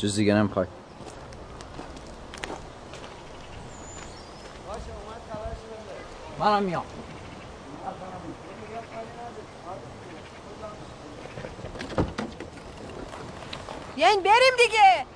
[0.00, 0.66] جز دیگه نمی‌خوای
[6.38, 6.84] منم میام
[13.96, 15.09] بیاین بریم دیگه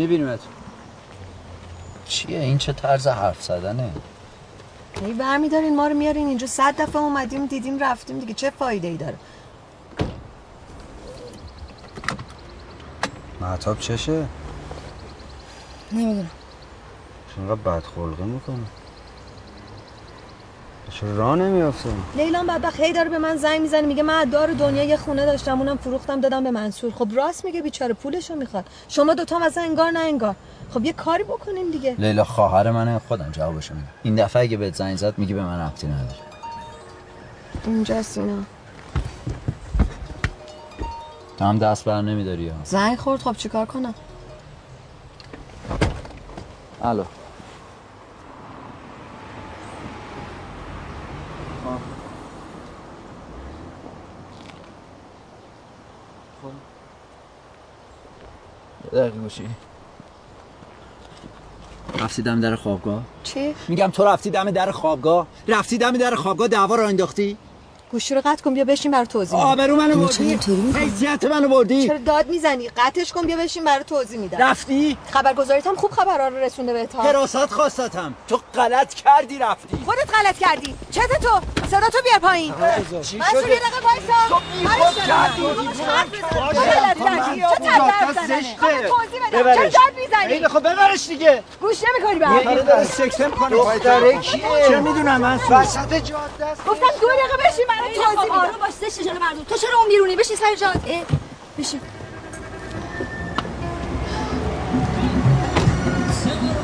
[0.00, 0.40] میبینیمت
[2.04, 3.90] چیه؟ این چه طرز حرف زدنه؟
[5.02, 6.46] ای برمیدارین ما رو میارین اینجا.
[6.46, 8.18] صد دفعه اومدیم دیدیم رفتیم.
[8.18, 9.16] دیگه چه فایده ای داره؟
[13.40, 14.26] محتاب چشه؟
[15.92, 16.30] نمی‌دونم.
[17.34, 18.56] چون بد خلقه می‌کنه؟
[21.00, 24.84] چرا راه نمیافته لیلان بدبخت هی داره به من زنگ می‌زنه میگه من دار دنیا
[24.84, 26.92] یه خونه داشتم اونم فروختم دادم به منصور.
[26.92, 28.64] خب راست میگه بیچاره پولشو می‌خواد.
[28.88, 30.34] شما دوتا هم اصلا انگار نه انگار.
[30.74, 31.94] خب یه کاری بکنیم دیگه.
[31.98, 33.88] لیلا خواهر منه خودم جوابشو میدم.
[34.02, 36.18] این دفعه اگه بهت زنگ زد میگی به من ربطی نداره.
[37.66, 38.42] اینجاست اینا
[41.38, 43.94] تو هم دست بر نمیداری ها زنگ خورد خب چیکار کنم؟
[46.82, 47.04] الو.
[59.10, 59.48] دقیقه گوشی
[61.98, 66.48] رفتی دم در خوابگاه؟ چی؟ میگم تو رفتی دم در خوابگاه؟ رفتی دم در خوابگاه
[66.48, 67.36] دعوا را انداختی؟
[67.92, 69.50] گوشی رو قطع کن بیا بشین برای توضیح میدم.
[69.50, 70.38] آبرو منو بردی؟
[70.74, 74.38] حیثیت منو بردی؟ چرا داد می‌زنی؟ قطعش کن بیا بشین برای توضیح میدم.
[74.38, 77.02] رفتی؟ خبرگزاریت هم خوب خبرها رو رسونده بهت ها.
[77.02, 79.78] حراست خواستم تو غلط کردی رفتی.
[79.84, 80.74] خودت غلط کردی.
[80.90, 82.54] چته تو؟ صدا تو بیار پایین
[83.02, 84.42] چی منصور یه دقیقه وایسا.
[84.60, 85.42] بیخود کردی
[87.40, 88.56] چه طرف زدنه
[88.88, 89.20] توضیح.
[89.70, 91.42] داد می‌زنی؟ خب ببرش دیگه.
[91.60, 92.64] گوش نمی‌کنی به یه حرفم.
[92.64, 97.66] داره سکته می‌کنه دختره کیه؟ چه می‌دونم من وسط جاده است گفتم دو دقیقه بشین
[97.68, 98.34] برای توضیح میدم.
[98.34, 99.44] آروم باش زشت مردم.
[99.48, 101.02] تو چرا اون بیرونی؟ بشین سر جات اه،
[101.58, 101.80] بشین.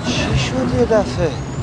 [0.06, 1.55] چی شد یه دفعه؟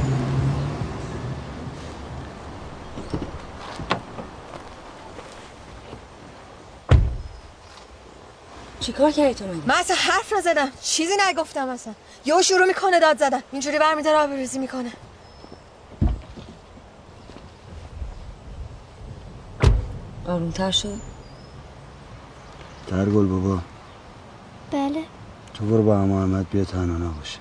[8.84, 10.70] چیکار کردی تو من من اصلا حرف نزدم.
[10.82, 11.94] چیزی نگفتم اصلا.
[12.26, 13.44] یهو شروع می‌کنه داد زدن.
[13.52, 14.92] اینجوری برمیداره آبروریزی می‌کنه.
[20.28, 20.96] آرومتر شد
[22.88, 23.60] درگل بابا.
[24.72, 25.04] بله.
[25.54, 27.40] تو برو با محمد بیا تنها نباشه.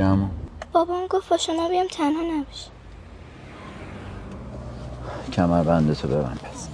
[0.00, 0.30] چی همون؟
[0.72, 2.70] بابام گفت با شما بیام تنها نباشه
[5.32, 6.68] کمر بنده تو ببند پس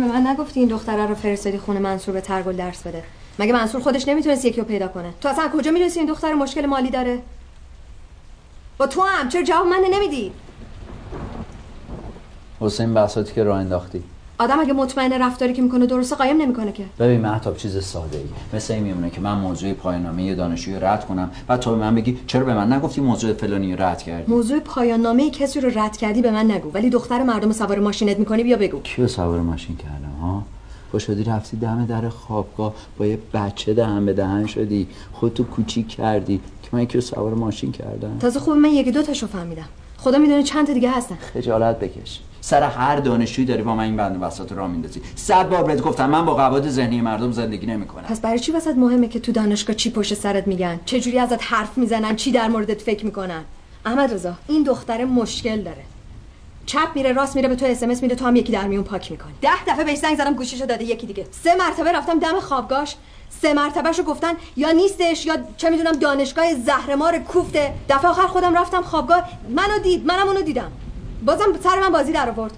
[0.00, 3.02] به من نگفتی این دختره رو فرستادی خونه منصور به ترگل درس بده.
[3.38, 6.66] مگه منصور خودش نمی‌تونست یکی رو پیدا کنه؟ تو اصلا کجا می‌دونستی این دختر مشکل
[6.66, 7.22] مالی داره؟
[8.78, 10.32] با تو هم چرا جواب من نمیدی؟
[12.60, 14.04] حسین بحثاتی که راه انداختی.
[14.40, 16.84] آدم اگه مطمئن رفتاری که می‌کنه درسته قایم نمی‌کنه که.
[16.98, 20.78] ببین مهتاب چیز ساده ایه مثل این میمونه که من موضوع پایان نامه یه دانشجوی
[20.80, 24.02] رد کنم بعد تو به من بگی چرا به من نگفتی موضوع فلانی رو رد
[24.02, 27.78] کردی؟ موضوع پایان نامه کسی رو رد کردی به من نگو ولی دختر مردم سوار
[27.78, 28.80] ماشینت می‌کنی بیا بگو.
[28.80, 30.42] کیو سوار ماشین کردم ها؟
[30.92, 35.88] تو شدی رفتی دم در خوابگاه با یه بچه دهن به دهن شدی خودتو کوچیک
[35.88, 36.40] کردی.
[36.62, 38.18] که من کیو سوار ماشین کردم.
[38.20, 39.68] تازه خوب من یکی دو تاشو فهمیدم.
[39.96, 41.16] خدا می‌دونه چند تا دیگه هستن.
[41.34, 42.20] خجالت بکش.
[42.40, 45.00] سر هر دانشجویی داری با من این بند وسط را میندازی.
[45.16, 48.02] صد بار بهت گفتم من با قواعد ذهنی مردم زندگی نمی‌کنم.
[48.02, 51.42] پس برای چی واسط مهمه که تو دانشگاه چی پشت سرت میگن؟ چه جوری ازت
[51.42, 53.44] حرف می‌زنن؟ چی در موردت فکر می‌کنن؟
[53.86, 55.82] احمد رضا این دختره مشکل داره.
[56.66, 59.32] چپ میره راست میره به تو اس میده تو هم یکی در میون پاک می‌کنی.
[59.42, 61.26] ده دفعه بهش زنگ زدم گوشیشو داده یکی دیگه.
[61.30, 62.96] سه مرتبه رفتم دم خوابگاش
[63.42, 67.74] سه مرتبهشو گفتن یا نیستش یا چه می‌دونم دانشگاه زهرمار کوفته.
[67.88, 69.28] دفعه آخر خودم رفتم خوابگاه.
[69.48, 70.72] منو دید منم اونو دیدم.
[71.26, 72.52] بازم سر من بازی در آورد.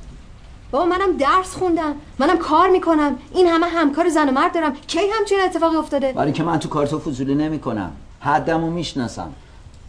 [0.71, 3.17] بابا منم درس خوندم منم کار می‌کنم.
[3.35, 4.77] این همه همکار زن و مرد دارم.
[4.87, 7.93] کی همچین اتفاقی افتاده؟ ولی که من تو کار تو فضولی نمی‌کنم.
[8.21, 9.31] حدمو می‌شناسم.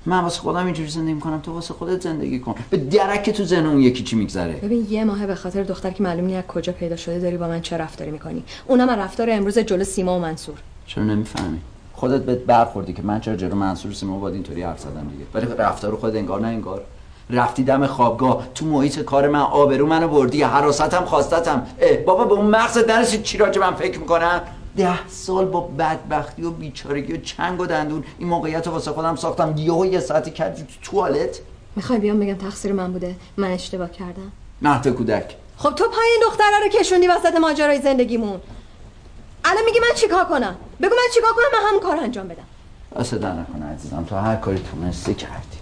[0.06, 2.56] من واسه خودم اینجوری زندگی می‌کنم تو واسه خودت زندگی کن.
[2.70, 4.54] به درک تو ذهن اون یکی چی میگذره.
[4.54, 7.62] ببین یه ماهه به خاطر دختر که معلوم نیست کجا پیدا شده داری با من
[7.62, 8.44] چه رفتاری می‌کنی.
[8.68, 10.56] اونم رفتار امروز جلو سیما و منصور.
[10.86, 11.60] چرا نمی‌فهمی؟
[11.94, 15.26] خودت بهت برخوردی که من چرا جلو منصور سیما باید اینطوری حرف زدم دیگه.
[15.34, 16.84] ولی رفتار خود انگار نه انگار.
[17.30, 18.48] رفتی دم خوابگاه.
[18.56, 20.44] تو محیط کار من آبرو منو بردی.
[20.44, 21.68] حراستم خواستتم.
[21.80, 24.42] اه بابا به اون مغزت نرسید چی راجع من فکر می‌کنم
[24.78, 29.16] ده سال با بدبختی و بیچارگی و چنگ و دندون این موقعیت رو واسه خودم
[29.16, 29.54] ساختم.
[29.58, 31.40] یهو یه ساعتی کردی تو توالت.
[31.76, 34.32] می‌خوای بیام بگم تقصیر من بوده؟ من اشتباه کردم.
[34.62, 35.36] مهد کودک.
[35.58, 38.42] خب تو پای این دختره رو کشوندی وسط ماجرای زندگیمون.
[39.46, 42.44] الان میگی من چیکار کنم؟ بگو من چیکار کنم؟ من همون کار انجام بدم.
[42.96, 44.06] واسه در نکنه عزیزم.
[44.10, 45.61] تو هر کاری تونستی کردی.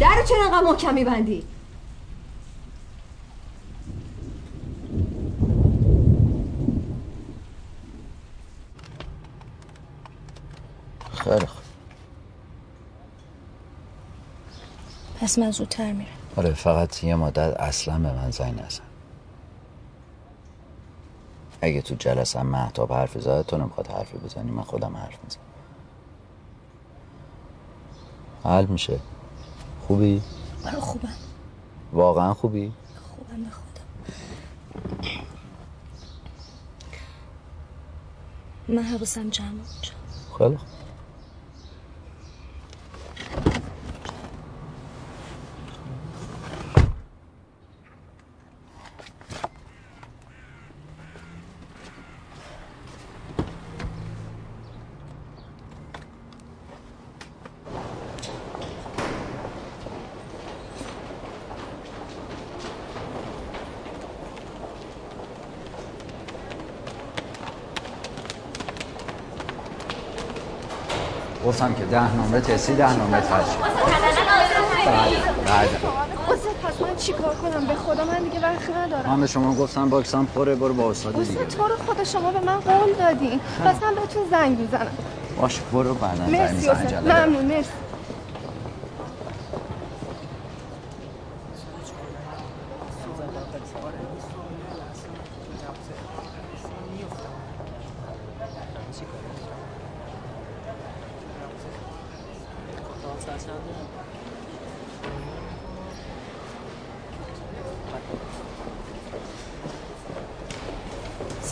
[0.00, 1.46] در چرا انقدر محکم میبندی
[11.14, 11.62] خیلی خوب.
[15.20, 16.10] پس من زودتر میرم.
[16.36, 18.82] آره فقط یه مدت اصلا به من زنگ نزن.
[21.60, 25.44] اگه تو جلسه محتاب حرف زد تو نمی‌خواد حرفی بزنی من خودم حرف می‌زنم.
[28.44, 29.00] حل میشه.
[29.90, 30.22] خوبی؟
[30.64, 31.08] من خوبم
[31.92, 32.72] واقعا خوبی؟
[33.16, 33.84] خوبم به خودم
[38.68, 39.86] من حواسم جمع بود
[40.38, 40.80] خیلی خوب
[71.50, 73.56] گفتم که ده نمره تسی ده نمره تشریف
[74.86, 75.10] بعد
[75.46, 75.68] بعد
[76.28, 79.10] استاد پس من چیکار کنم؟ به خدا من دیگه وقت ندارم.
[79.10, 81.44] من به شما گفتم باکسم پره برو با استاد دیگه.
[81.44, 84.90] تو رو خدا شما به من قول دادین پس من بهتون زنگ می‌زنم.
[85.40, 87.70] باش برو بعدا زنگ جلده ممنون مرسی.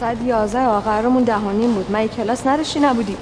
[0.00, 0.19] ساعت
[1.25, 1.90] ده و نیم بود.
[1.90, 3.17] من کلاس نداشتی نبودی.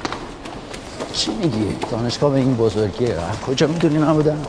[1.13, 3.17] چی میگی؟ دانشگاه به این بزرگیه.
[3.47, 4.43] کجا می‌دونی من بودم؟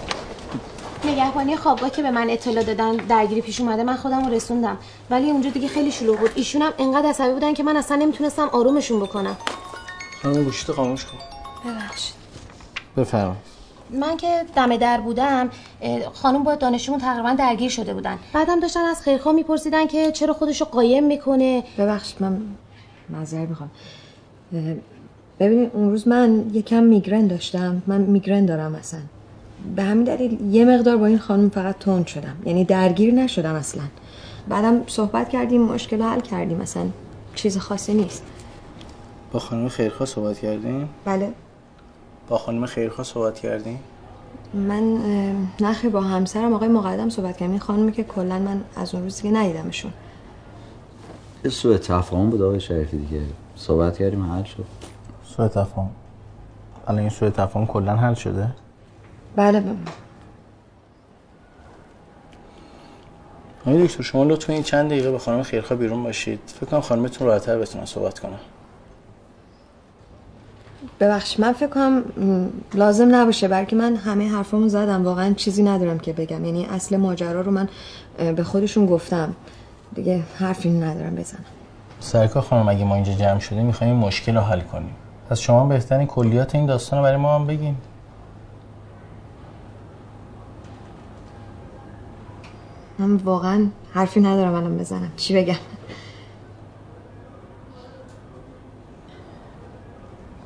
[1.06, 4.78] نگهبانی خوابگاه که به من اطلاع دادن درگیری پیش اومده من خودم رو رسوندم.
[5.10, 6.32] ولی اونجا دیگه خیلی شلوغ بود.
[6.36, 9.38] ایشون هم انقدر عصبی بودن که من اصلا نمی‌تونستم آرومشون بکنم.
[10.24, 11.18] خانم گوشیتو خاموش کن.
[11.70, 12.14] ببخشید.
[12.98, 13.57] بفرمایید
[13.92, 15.50] من که دم در بودم
[16.14, 18.18] خانم با دانشجومون تقریبا درگیر شده بودن.
[18.34, 21.64] بعدم داشتن از خیرخواه میپرسیدن که چرا خودشو قایم می‌کنه.
[21.78, 22.42] ببخشید من
[23.10, 23.70] معذرت می‌خوام.
[25.40, 27.82] ببینید اون روز من یکم میگرن داشتم.
[27.88, 29.00] من میگرن دارم اصلا.
[29.76, 32.36] به همین دلیل یه مقدار با این خانم فقط تند شدم.
[32.46, 33.84] یعنی درگیر نشدم اصلا.
[34.50, 36.62] بعدم صحبت کردیم مشکل حل کردیم.
[36.62, 36.84] اصلا
[37.36, 38.24] چیز خاصی نیست.
[39.32, 41.32] با خانم خیرخواه صحبت کردین بله.
[42.28, 43.80] با خانم خیرخواه صحبت کردین
[44.54, 44.98] من
[45.60, 49.22] نخیر با همسرم آقای مقدم صحبت کردم این خانمی که کلا من از اون روز
[49.22, 49.94] دیگه ندیدمشون.
[51.46, 53.22] یه سوء تفاهم بود آقای شریفی دیگه.
[53.56, 54.66] صحبت کردیم حل شد.
[55.26, 55.90] سوء تفاهم.
[56.88, 58.48] الان این سوء تفاهم کلا حل شده؟
[59.36, 59.60] بله.
[59.60, 59.76] ب-
[63.66, 66.40] آقای دکتر شما لطفا این چند دقیقه با خانم خیرخوا بیرون باشید.
[66.46, 68.40] فکر کنم خانمتون راحت‌تر بتونن صحبت کنن.
[71.00, 72.04] ببخش من فکر کنم
[72.74, 75.06] لازم نباشه برای که من همه حرفامو زدم.
[75.06, 76.46] واقعا چیزی ندارم که بگم.
[76.46, 77.70] یعنی اصل ماجرا رو من
[78.18, 79.34] به خودشون گفتم.
[79.96, 81.46] دیگه حرفی ندارم بزنم.
[82.00, 84.96] سرکار خانم اگه ما اینجا جمع شدیم می‌خوایم این مشکل رو حل کنیم.
[85.30, 87.76] پس شما بهترین کلیات این داستان رو برای ما هم بگین.
[93.00, 95.12] من واقعا حرفی ندارم الان بزنم.
[95.18, 95.56] چی بگم؟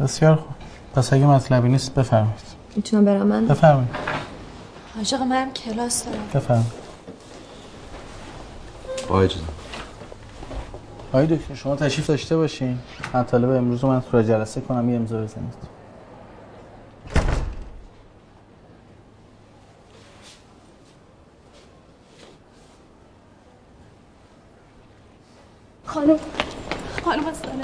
[0.02, 0.56] بسیار خوب.
[0.96, 2.42] پس اگه مطلبی نیست بفرمایید.
[2.76, 3.90] می‌تونم برم من؟ بفرمایید.
[4.96, 6.28] حاج آقا منم کلاس دارم.
[6.34, 6.72] بفرمایید.
[9.10, 9.44] با اجازه
[11.10, 12.80] آقای دکتر شما تشریف داشته باشین.
[13.14, 14.90] مطالب امروز رو من تو را جلسه کنم.
[14.90, 15.54] یه امضا بزنید.
[25.86, 26.18] خانم
[27.06, 27.64] خانم استانه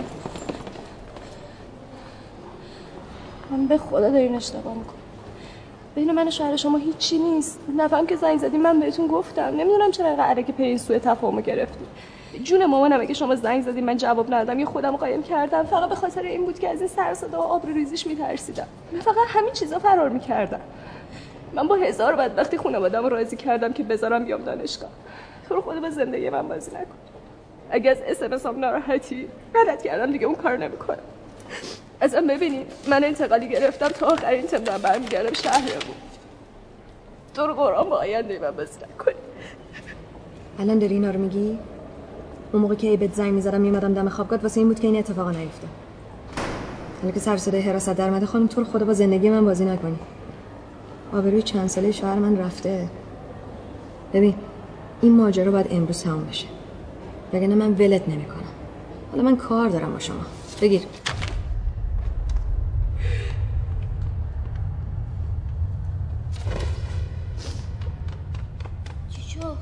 [3.52, 4.96] من به خدا دارین اشتباه می‌کنم.
[5.96, 7.60] بین من شوهر شما هیچی نیست.
[7.78, 9.42] نفهم که زنگ زدیم من بهتون گفتم.
[9.42, 11.86] نمی‌دونم چرا اینقدر که پی سوء تفاهمو گرفتی.
[12.44, 15.64] جون مامانم اگه شما زنگ زدیم من جواب ندادم یه خودم قایم کردم.
[15.64, 18.68] فقط به خاطر این بود که از این سر صدا و آبرو ریزیش میترسیدم.
[18.92, 20.62] من فقط همین چیزا فرار می‌کردم.
[21.54, 24.90] من با هزار بدبختی خانواده‌ام رو راضی کردم که بذارم بیام دانشگاه.
[25.50, 26.96] تو رو خدا به زندگی من بازی نکن.
[27.72, 30.98] اگه از اسمس هم ناراحتی غلط کردم دیگه اون کار نمی‌کنم.
[32.02, 35.96] ازم ببینی من انتقالی گرفتم تا آخرین تم دارم برمیگردم شهرمون.
[37.34, 39.16] تو رو قرآن با آینده من بازی نکنی.
[40.60, 41.60] الان داری اینا رو میگی؟
[42.54, 45.32] اون موقع که بهت زنگ می‌زدم میومدم دم خوابگاه واسه این بود که این اتفاقا
[45.32, 45.68] نیفته
[47.02, 49.66] حالا که سر صدای حراست در اومده خانم تو رو خدا با زندگی من بازی
[49.66, 50.00] نکنی.
[51.14, 52.88] آبروی چند ساله شوهر من رفته.
[54.14, 54.36] ببین
[55.02, 56.48] این ماجرا باید امروز تموم بشه.
[57.34, 58.44] وگرنه من ولت نمی‌کنم.
[59.12, 60.26] حالا من کار دارم با شما.
[60.62, 60.82] بگیر
[69.10, 69.58] چی شد؟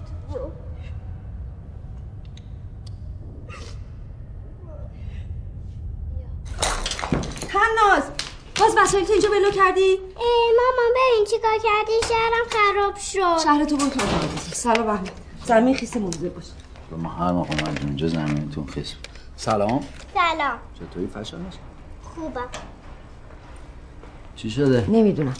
[7.47, 8.03] تناز
[8.59, 13.43] باز وسایل تو اینجا بلو کردی؟ ای مامان ببین چیکار کردی؟ شهرم خراب شد.
[13.43, 15.11] شهر تو اتاق سلام احمد.
[15.45, 16.45] زمین خیس موزه باش.
[16.97, 18.95] ما هر موقع من اینجا زمینتون خیس.
[19.35, 19.83] سلام.
[20.13, 20.57] سلام.
[20.79, 21.59] چطوری؟ فشان هست؟
[22.03, 22.47] خوبم.
[24.35, 25.33] چی شده؟ نمی‌دونم.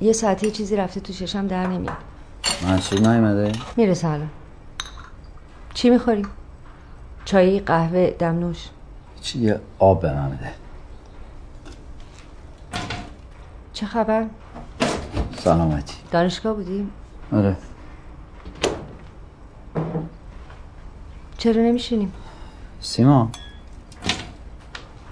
[0.00, 1.96] یه ساعتی چیزی رفته تو چشم در نمیاد.
[2.62, 4.30] منصور نیومده؟ می‌رسه الان.
[5.74, 6.26] چی می‌خوری؟
[7.24, 8.68] چای قهوه دمنوش.
[9.20, 10.61] چی؟ یه آب به من بده.
[13.82, 14.26] چه خبر؟
[15.38, 16.88] سلامتی دانشگاه بودی؟
[17.32, 17.56] آره
[21.38, 22.12] چرا نمیشینیم؟
[22.80, 23.30] سیما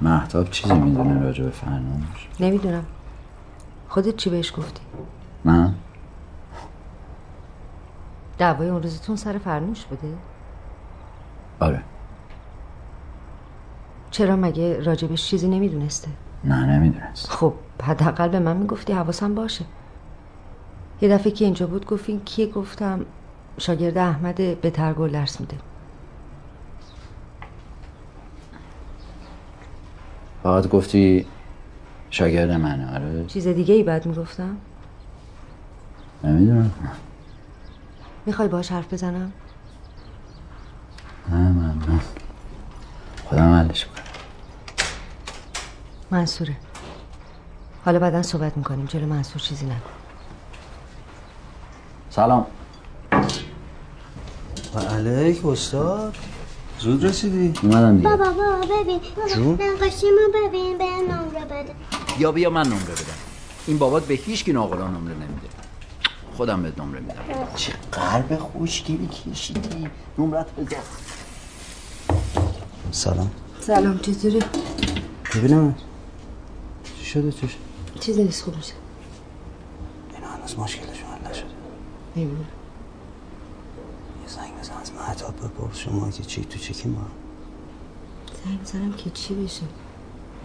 [0.01, 2.85] محتاب چیزی می‌دونه راجع به فرنامش نمی‌دونم
[3.89, 4.81] خودت چی بهش گفتی؟
[5.45, 5.75] من
[8.39, 10.15] دعوای اون روزتون سر فرنوش بوده؟
[11.61, 11.83] آره
[14.11, 16.09] چرا مگه راجبش چیزی نمی‌دونسته؟
[16.45, 17.31] نه نمی‌دونست.
[17.31, 19.65] خب حداقل به من می‌گفتی حواسم باشه.
[21.01, 23.05] یه دفعه که اینجا بود گفتین کیه؟ گفتم
[23.59, 25.57] شاگرد احمد به ترگل درس میده.
[30.43, 31.27] فقط گفتی
[32.11, 34.57] شاگرد منه آره؟ چیز دیگه ای بعد می‌گفتم؟
[36.25, 36.71] نمی‌دونم.
[38.27, 39.33] می‌خوای باش حرف بزنم؟
[41.29, 41.75] نه من
[43.25, 44.00] خودم حلش کنم
[46.11, 46.57] منصوره.
[47.85, 48.87] حالا بعدا صحبت می‌کنیم.
[48.87, 49.81] جلو منصور چیزی نکن
[52.11, 52.47] سلام.
[54.75, 56.17] و علیک استاد.
[56.79, 58.09] زود رسیدی؟ اومدم دیگه.
[58.09, 59.01] بابا بابا ببین.
[59.35, 61.75] جون؟ نقاشیمو ببین به نمره بده.
[62.19, 63.19] یا بیا من نمره بدم.
[63.67, 65.49] این بابات به هیچ کی ناقلا نمره نمیده.
[66.37, 67.23] خودم بهت نمره میدم.
[67.57, 69.89] چه قلب خوشگلی کشیدی
[70.19, 70.77] نمرت بده.
[72.91, 73.31] سلام.
[73.61, 74.43] سلام چطوری؟
[75.35, 75.75] ببینم.
[77.11, 77.57] شده چش
[78.01, 78.73] چیزی نیست خوب میشه
[80.15, 81.47] اینا هنوز مشکلشون حل نشده.
[82.17, 82.41] نمی‌دونم
[84.23, 87.07] یه زنگ بزن از مهتاب بپرس شما که چی تو چکی ما؟
[88.45, 89.63] زنگ بزنم که چی بشه.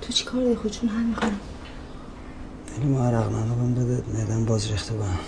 [0.01, 1.39] تو چی کار داری؟ خودشون حل می‌کنم
[2.73, 5.19] خیلی معرق منو بده معدم باز ریخته به هم.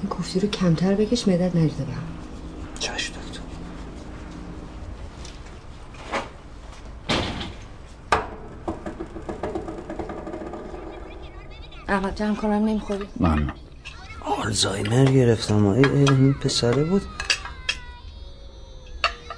[0.00, 2.02] این کوفتی رو کمتر بکش مدت نریده به هم
[2.78, 3.40] چشم دکتر
[11.96, 13.52] احمد جمع کنم نمی‌خوری؟ من
[14.24, 15.66] آلزایمر گرفتم.
[15.66, 17.02] ای ای این پسره بود.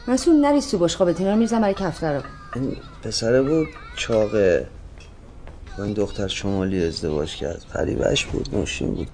[0.08, 2.22] مسئول نریز تو بشقابت اینا رو میریزم برای کفتر رو.
[2.54, 4.68] این پسره بود چاقه.
[5.78, 7.64] با این دختر شمالی ازدواج کرد.
[7.74, 9.08] پریوش بود نوشین بود.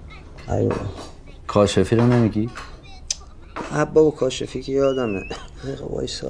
[0.49, 0.75] ایوه
[1.47, 2.49] کاشفی رو نمیگی؟
[3.71, 5.23] اه بابا کاشفی که یادمه.
[5.89, 6.29] وایسا.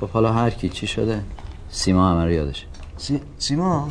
[0.00, 1.22] خب حالا هر کی چی شده
[1.70, 2.66] سیما همه رو یادشه.
[2.96, 3.20] سی...
[3.38, 3.88] سیما؟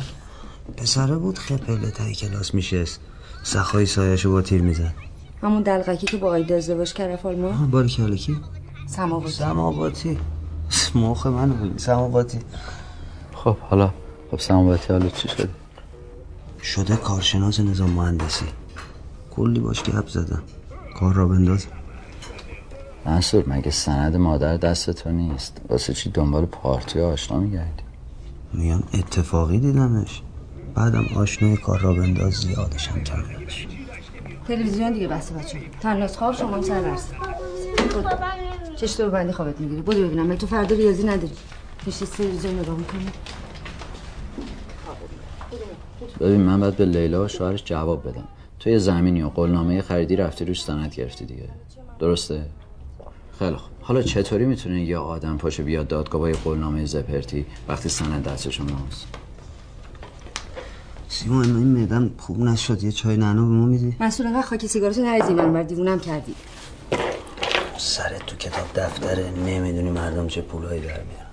[0.76, 3.00] پسره بود خپله تای کلاس میشست.
[3.42, 4.94] سخای سایشو با تیر می‌زد.
[5.42, 8.36] همون دلغکی که با آیدا ازدواج کرد رفت آلمان باری کله کی؟
[8.86, 9.32] سماواتی.
[9.32, 10.18] سماواتی.
[10.94, 12.38] موخ من بود سماواتی.
[13.34, 13.90] خب حالا
[14.30, 15.48] خب سماواتی حالا چی شده؟
[16.62, 18.46] شده کارشناس نظام مهندسی.
[19.30, 20.42] کلی باش گپ زدم.
[21.00, 21.66] کار را بنداز.
[23.06, 27.82] منصور مگه سند مادر دست تو نیست؟ واسه چی دنبال پارتی آشنا میگردی؟
[28.52, 30.22] میگم اتفاقی دیدمش.
[30.76, 33.66] بعدم آشنای کار را بنداز زیادشم کردش
[34.48, 37.14] تلویزیون دیگه بسته بچه تناس خواب شما هم سر برسه
[38.76, 39.82] چش دور بندی خوابت می‌گیری.
[39.82, 41.32] بودو ببینم تو فردا ریاضی نداری.
[41.86, 43.06] میشه تلویزیون نگاه می‌کنی؟
[46.20, 48.28] ببین من باید به لیلا و شوهرش جواب بدم.
[48.60, 51.48] تو یه زمینی و قولنامه خریدی رفتی روش سند گرفتی دیگه.
[51.98, 52.42] درسته؟
[53.38, 53.72] خیلی خوب.
[53.80, 58.60] حالا چطوری می‌تونه یه آدم پاشه بیاد دادگاه با یه قولنامه زپرتی وقتی سند دستش
[58.60, 59.06] ماست؟
[61.16, 65.02] سیما این میدم خوب نشد یه چای نعنا به ما میدی؟ مسئول انقدر خاک سیگارتو
[65.02, 66.34] نریزی من بر دیوونم کردی.
[67.76, 71.26] سرت تو کتاب دفتره نمی‌دونی مردم چه پولایی در میارن.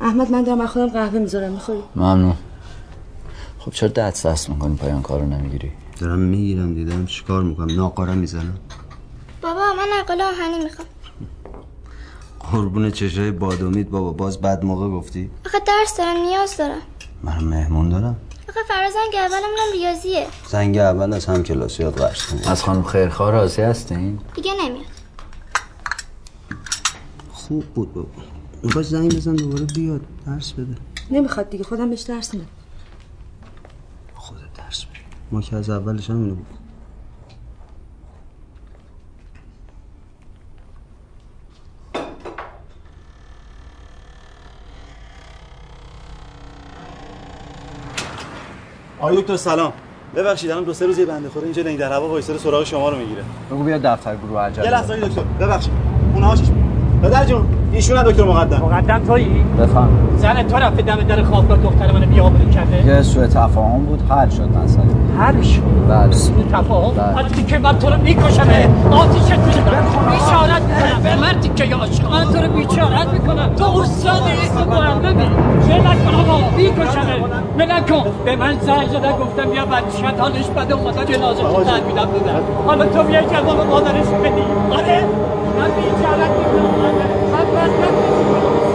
[0.00, 2.34] احمد من دارم خودم قهوه می‌ذارم می‌خوری؟ ممنون.
[3.58, 5.70] خب چرا دست دست می‌کنی پایان کارو نمی‌گیری؟
[6.00, 8.58] دارم می‌گیرم دیدم چیکار می‌کنم؟ ناقاره می‌زنم.
[9.42, 10.88] بابا من نقل آهنی می‌خوام.
[12.52, 16.82] قربون چشای بادومید بابا باز بعد موقع گفتی؟ آخه درس دارم نیاز دارم.
[17.22, 18.16] من مهمون دارم.
[18.50, 20.26] آخه فرازن که اولمونم ریاضیه.
[20.48, 24.86] زنگ اول از هم کلاسیات قرض از خانم خیرخواه راضی هستین؟ دیگه نمیاد.
[27.32, 28.08] خوب بود بابا.
[28.74, 30.76] باش زنگ بزن دوباره بیاد درس بده.
[31.10, 32.46] نمی‌خواد دیگه خودم بهش درس میدم.
[34.14, 34.98] خودت درس بده.
[35.32, 36.46] ما که از اولش همینو بود
[49.00, 49.72] آقای دکتر سلام.
[50.16, 52.98] ببخشید الان دو سه روز یه بنده خدا اینجا در هوا وایساده سراغ شما رو
[52.98, 53.22] می‌گیره.
[53.50, 54.64] بگو بیا دفتر گروه عجله.
[54.64, 55.72] یه لحظه دکتر ببخشید.
[56.14, 56.48] اون هاشش
[57.02, 58.56] پدر جون ایشون دکتر مقدم.
[58.56, 63.26] مقدم تویی؟ بفهم زن تو رفته دم در خوابگاه دختر منو بیابرو کرده؟ یه سوء
[63.26, 64.84] تفاهم بود حل شد مسئله
[65.18, 66.12] حل شد؟ بله.
[66.12, 67.24] سوء تفاهم؟ بله.
[67.24, 68.68] حتی که من تو رو میکشمه.
[68.90, 71.02] آتیشت می‌زنم بیچارت می‌کنم.
[71.02, 73.54] به مردی که یا عشق من تو رو بیچارت می‌کنم.
[73.56, 75.22] تو استادی تو معلمی
[75.68, 76.56] ول کن آقا.
[76.56, 77.16] میکشمه.
[77.58, 81.94] ول کن به من زنگ زدن گفتم بیا بچت حالش بده اومدن جنازه رو تحویلم
[81.94, 84.42] دادن حالا تو میای جواب مادرش بدی.
[84.70, 85.04] آره؟
[85.58, 86.89] من بیچارت می‌کنم
[87.60, 88.69] どうも。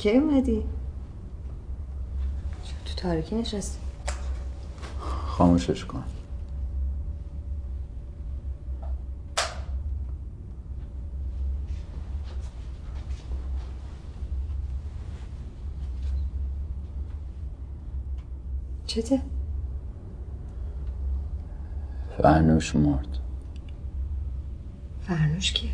[0.00, 0.64] کی اومدی؟
[2.84, 3.78] تو تاریکی نشستی
[4.98, 6.04] خاموشش کن
[18.86, 19.20] چته؟
[22.18, 23.18] فرنوش مرد
[25.00, 25.70] فرنوش کیه؟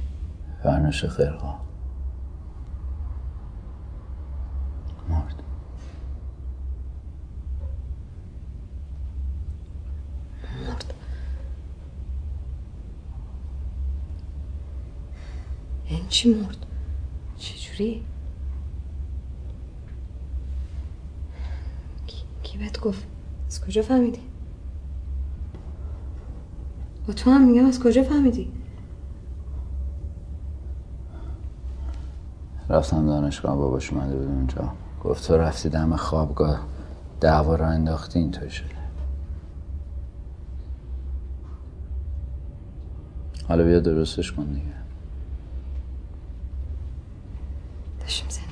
[0.63, 1.67] فرنوش خیرخواه
[5.09, 5.43] مرد
[10.67, 10.95] مرد
[15.85, 16.67] این چی مرد؟
[17.37, 18.05] چجوری؟
[22.07, 23.07] کی, کی بهت گفت؟
[23.47, 24.21] از کجا فهمیدی؟
[27.07, 28.53] با تو هم میگم از کجا فهمیدی
[32.69, 34.73] رفتم دانشگاه باباش اومده بود اونجا
[35.05, 36.67] گفت تو رفتی دم خوابگاه
[37.21, 38.77] دعوا رو انداختی اینطور شده
[43.49, 44.76] حالا بیا درستش کن دیگه
[48.07, 48.46] داشتیم زندگی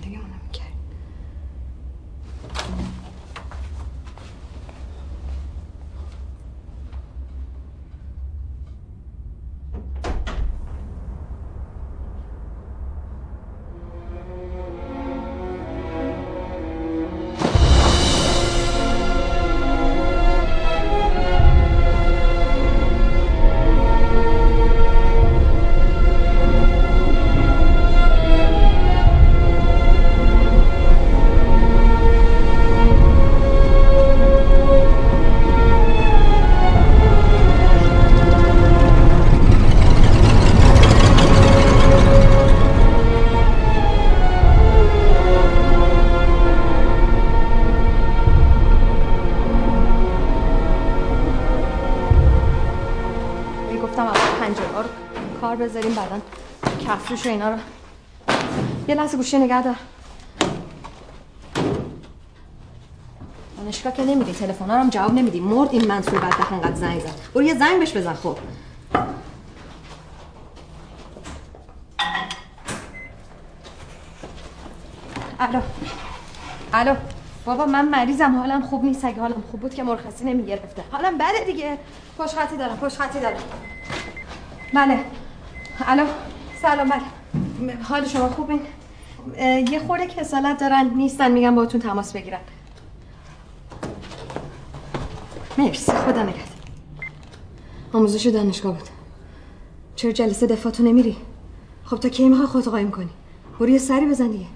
[55.64, 56.20] بذاریم بعدا.
[56.86, 57.56] کفروش و اینا رو.
[58.88, 59.76] یه لحظه گوشه نگه دار.
[63.56, 65.40] دانشگاه که نمیری تلفن هم جواب نمیدی.
[65.40, 67.12] مرد این منصور بعد انقدر زنگ زد.
[67.34, 68.38] برو یه زنگ بهش بزن خب.
[75.40, 75.60] الو.
[76.72, 76.94] الو.
[77.44, 78.38] بابا من مریضم.
[78.38, 79.04] حالم خوب نیست.
[79.04, 80.82] اگه حالم خوب بود که مرخصی نمی‌گرفته.
[80.92, 81.78] حالم بده دیگه.
[82.18, 83.40] پشت خطی دارم پشت خطی دارم.
[84.74, 85.04] بله.
[85.80, 86.06] الو
[86.62, 87.76] سلام بله.
[87.82, 88.60] حال شما خوبین
[89.70, 92.40] یه خورده کسالت دارن نیستن میگم باهاتون تماس بگیرن.
[95.58, 96.44] مرسی خدا نگهدار.
[97.92, 98.88] آموزش دانشگاه بود.
[99.96, 101.16] چرا جلسه دفاع تو نمیری؟
[101.84, 103.10] خب تا کی می‌خوای خودت قایم کنی؟
[103.60, 104.46] برو یه سری بزن دیگه.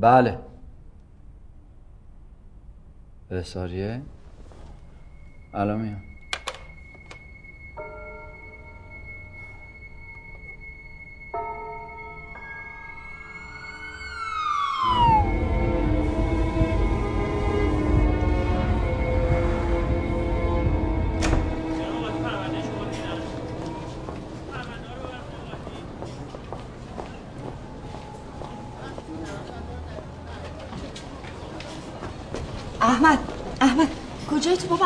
[0.00, 0.38] بله.
[3.30, 4.02] بساریه.
[5.54, 6.09] الان میام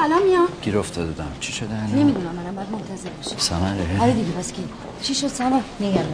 [0.05, 3.09] کجایی تو بابا الان میام گیر افتاده بودم چی شده الان؟ نمی‌دونم منم باید منتظر
[3.11, 3.37] باشم.
[3.39, 4.65] سمره؟ آره دیگه بس کی
[5.03, 6.07] چی شد سنا نگرانت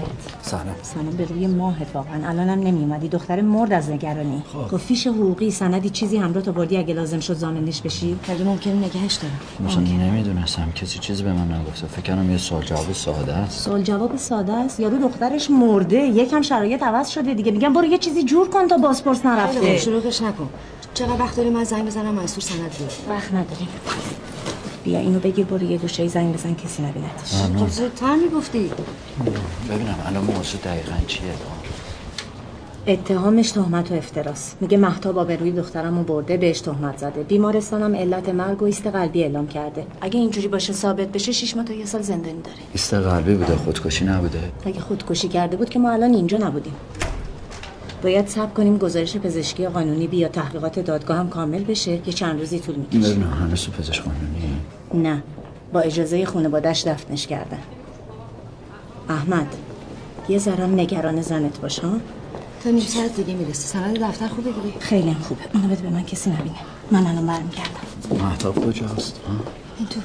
[0.43, 2.29] سلام سلام به روی ماهت واقعا.
[2.29, 4.43] الانم نمیومدی دختر مرد از نگرانی.
[4.71, 4.77] خب.
[4.77, 9.15] فیش حقوقی سندی چیزی همراه تو بردی اگه لازم شد زامنش بشی؟ مگه ممکنه نگهش
[9.15, 9.41] دارم.
[9.61, 10.73] مثلا نمی‌دونستم.
[10.73, 11.87] کسی چیزی به من نگفته.
[11.87, 13.61] فکر کنم یه سوال جواب ساده است.
[13.61, 14.81] سوال جواب ساده است.
[14.81, 15.97] یارو دخترش مرده.
[15.97, 17.53] یکم شرایط عوض شده دیگه.
[17.53, 19.79] میگم برو یه چیزی جور کن تا بازپرس خیلی نرفته.
[19.79, 20.49] شروعش نکن.
[20.95, 23.69] چقدر وقت داری من زنگ بزنم؟ منصور سند بیار وقت نداریم.
[24.85, 27.61] بیا اینو بگیر برو یه گوشه زنگ بزن کسی نبینتش.
[27.61, 28.71] خب زودتر می‌گفتی.
[29.71, 31.23] ببینم الان موضوع دقیقا چیه؟
[32.87, 34.55] اتهامش تهمت و افتراس.
[34.61, 37.23] میگه مهتاب آبروی دخترمو برده بهش تهمت زده.
[37.23, 39.87] بیمارستانم علت مرگ و ایست قلبی اعلام کرده.
[40.01, 42.57] اگه اینجوری باشه ثابت بشه شش ماه تا یه سال زندانی داره.
[42.73, 46.73] ایست قلبی بوده خودکشی نبوده؟ اگه خودکشی کرده بود که ما الان اینجا نبودیم.
[48.03, 52.59] باید صبر کنیم گزارش پزشکی قانونی بیا تحقیقات دادگاه هم کامل بشه یه چند روزی
[52.59, 52.99] طول می‌کشه.
[52.99, 54.61] ببینم هنوز پزشک قانونی
[55.11, 55.23] نه
[55.73, 57.59] با اجازه خانوادش دفنش کردن.
[59.09, 59.47] احمد
[60.29, 61.93] یه ذرم نگران زنت باش ها؟
[62.65, 65.41] تا نیم ساعت دیگه می‌رسه سند دفتر خوب بگیری خیلی خوبه.
[65.55, 66.57] اونو بده به من کسی نبینه.
[66.91, 68.25] من الان برمیگردم.
[68.25, 69.35] محتاب کجاست؟ ها؟
[69.79, 70.01] این تو.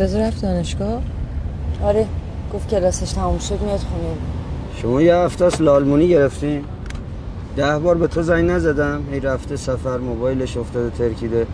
[0.00, 1.02] رضا رفت دانشگاه؟
[1.84, 2.06] آره
[2.54, 4.14] گفت کلاسش تموم شد میاد خونه.
[4.82, 6.64] شما یه هفته است لالمونی گرفتین؟
[7.56, 9.00] ده بار به تو زنگ نزدم.
[9.12, 11.46] هی رفته سفر موبایلش افتاده ترکیده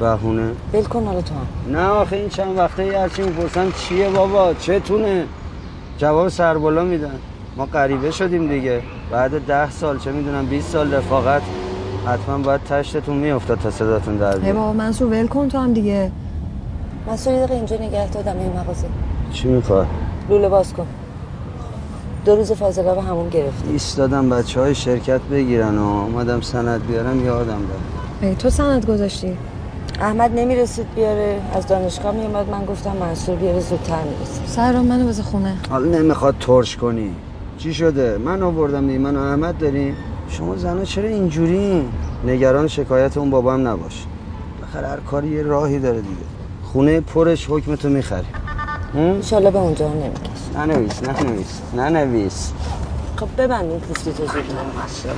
[0.00, 0.50] بهونه.
[0.72, 1.76] ول کن حالا تو هم.
[1.76, 5.24] نه آخه این چند وقته یه هرچی می‌پرسم چیه بابا؟ چتونه؟
[5.98, 7.18] جواب سربالا میدن.
[7.56, 8.82] ما غریبه شدیم دیگه.
[9.10, 11.42] بعد ده سال چه می‌دونم 20 سال رفاقت.
[12.06, 14.54] حتما باید تشتتون میافتاد تا صداتون در بیاد.
[14.54, 16.10] بابا منصور ول کن تو هم دیگه.
[17.08, 18.86] مسئول دقیقه اینجا نگه دادم این مغازه.
[19.32, 19.86] چی می‌خواد
[20.30, 20.86] لوله باز کن.
[22.24, 27.24] دو روز فاضله به همون گرفت ایستادم بچه های شرکت بگیرن و اومدم سند بیارم
[27.24, 27.80] یادم داد
[28.20, 29.36] ای تو سند گذاشتی؟
[30.00, 31.40] احمد نمی‌رسید بیاره.
[31.54, 35.56] از دانشگاه میومد من گفتم منصور بیاره زودتر می‌رسید سر منو بذار خونه.
[35.70, 37.10] حالا نمی‌خواد ترش کنی.
[37.58, 38.98] چی شده؟ من آوردم دیگه.
[38.98, 39.96] من و احمد داریم.
[40.28, 41.88] شما زنا چرا اینجوری
[42.26, 44.06] نگران شکایت اون بابا هم نباش.
[44.62, 46.31] بخیر هر کاری یه راهی داره دیگه.
[46.72, 48.26] خونه پرش حکم تو می‌خری
[48.94, 52.52] انشالله به اونجا هم نمیکش ننویس ننویس ننویس.
[53.16, 54.44] خب ببند اون پوستی تو زود
[54.84, 55.12] اصلا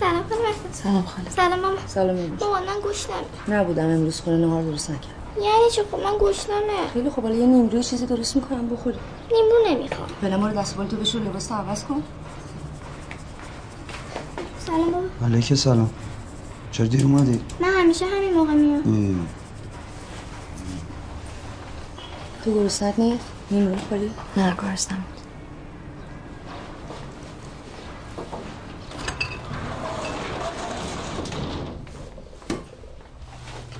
[0.00, 1.76] سلام خانم سلام خاله سلام ماما.
[1.86, 6.18] سلام مامان من گوش نمیده نبودم امروز خونه نهار درست نکرد یعنی چه خب من
[6.18, 8.98] گوش نمه خیلی خب حالا یه نیمروی چیزی درست می‌کنم بخوری.
[9.32, 10.08] نیمرو نمی‌خوام.
[10.20, 12.02] فعلا ما رو دست تو بشور لباس تو عوض کن.
[14.66, 15.06] سلام بابا.
[15.26, 15.90] علیک سلام.
[16.72, 19.26] چرا دیر اومدی؟ من همیشه همین موقع میام.
[22.44, 25.04] تو گرسنت نیست نیمروی خوری نه گرسنم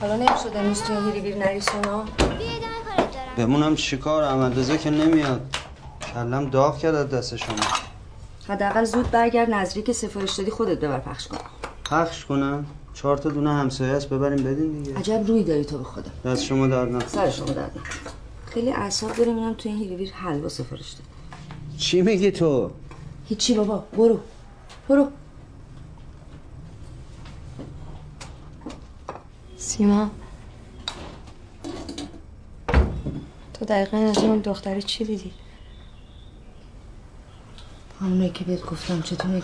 [0.01, 2.05] حالا نمی‌شد امروز تو این هیری بیر نری سونا
[3.37, 5.57] بمونم چیکار؟ احمد رضا که نمیاد.
[6.15, 7.57] کلم داغ کرد از دست شما.
[8.49, 11.39] حداقل زود برگرد نظری که سفارش دادی خودت ببر پخش کن.
[11.91, 14.99] پخش کنم؟ چهار تا دونه همسایه است ببریم بدین دیگه.
[14.99, 16.11] عجب روی داری تو به خدا.
[16.33, 17.09] دست شما درد نکنه.
[17.09, 18.13] سر شما درد نکنه.
[18.47, 21.03] خیلی اعصاب داریم اینم تو این هیری بیر حلوا سفارش داد
[21.79, 22.71] چی میگی تو؟
[23.29, 24.21] هیچی بابا برو.
[24.89, 25.09] برو.
[29.61, 30.11] سیما
[33.55, 35.33] تو دقیقا از اون دختری چی دیدی؟
[38.01, 39.43] همونه که بهت گفتم چطور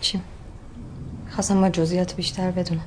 [0.00, 0.20] چی؟
[1.30, 2.86] خواستم با جزئیات بیشتر بدونم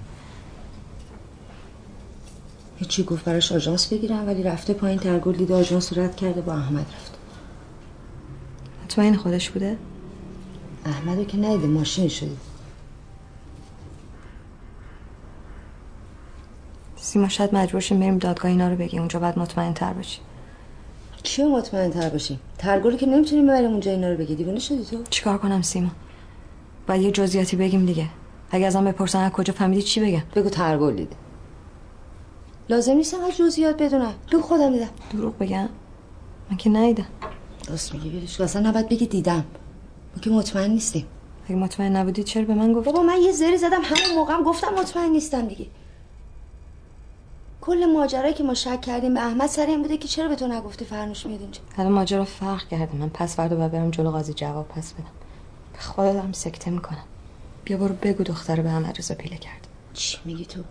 [2.77, 6.53] هیچی گفت براش آژانس بگیرم ولی رفته پایین ترگل دیده آژانس رو رد کرده با
[6.53, 7.17] احمد رفت
[8.83, 9.77] مطمئن خودش بوده؟
[10.85, 12.50] احمدو که ندیده ماشین شدید
[17.03, 20.19] سیما شاید مجبور شیم بریم دادگاه اینا رو بگی اونجا باید مطمئن تر باشی
[21.23, 24.35] چیو مطمئن تر باشیم؟ ترگل که نمی‌تونیم ببریم اونجا اینا رو بگی.
[24.35, 25.89] دیوونه شدی تو؟ چیکار کنم سیما؟
[26.87, 28.07] باید یه جزئیاتی بگیم دیگه.
[28.51, 31.15] اگه ازم بپرسن از کجا فهمیدی چی بگم؟ بگو ترگل دیده
[32.69, 34.13] لازم نیست انقدر جزئیات بدونم.
[34.27, 34.89] تو خودم دیدم.
[35.13, 35.69] دروغ بگم؟
[36.51, 37.05] من که ندیدم.
[37.69, 38.43] راست میگی کن.
[38.43, 39.45] اصلا نباید بگی دیدم.
[40.15, 41.07] ما که مطمئن نیستیم.
[41.45, 44.73] اگه مطمئن نبودی چرا به من گفت بابا من یه زری زدم همون موقعم گفتم
[44.73, 45.65] مطمئن نیستم دیگه.
[47.61, 50.47] کل ماجرایی که ما شک کردیم به احمد سر این بوده که چرا به تو
[50.47, 52.95] نگفتی فرنوش میاد اینجا؟ حالا ماجرا فرق کرده.
[52.95, 55.05] من پس فردا باید برم جلو قاضی جواب پس بدم.
[55.73, 57.03] به خدا دارم سکته می‌کنم.
[57.63, 59.67] بیا برو بگو دختر به احمد رضا پیله کرد.
[59.93, 60.61] چی میگی تو؟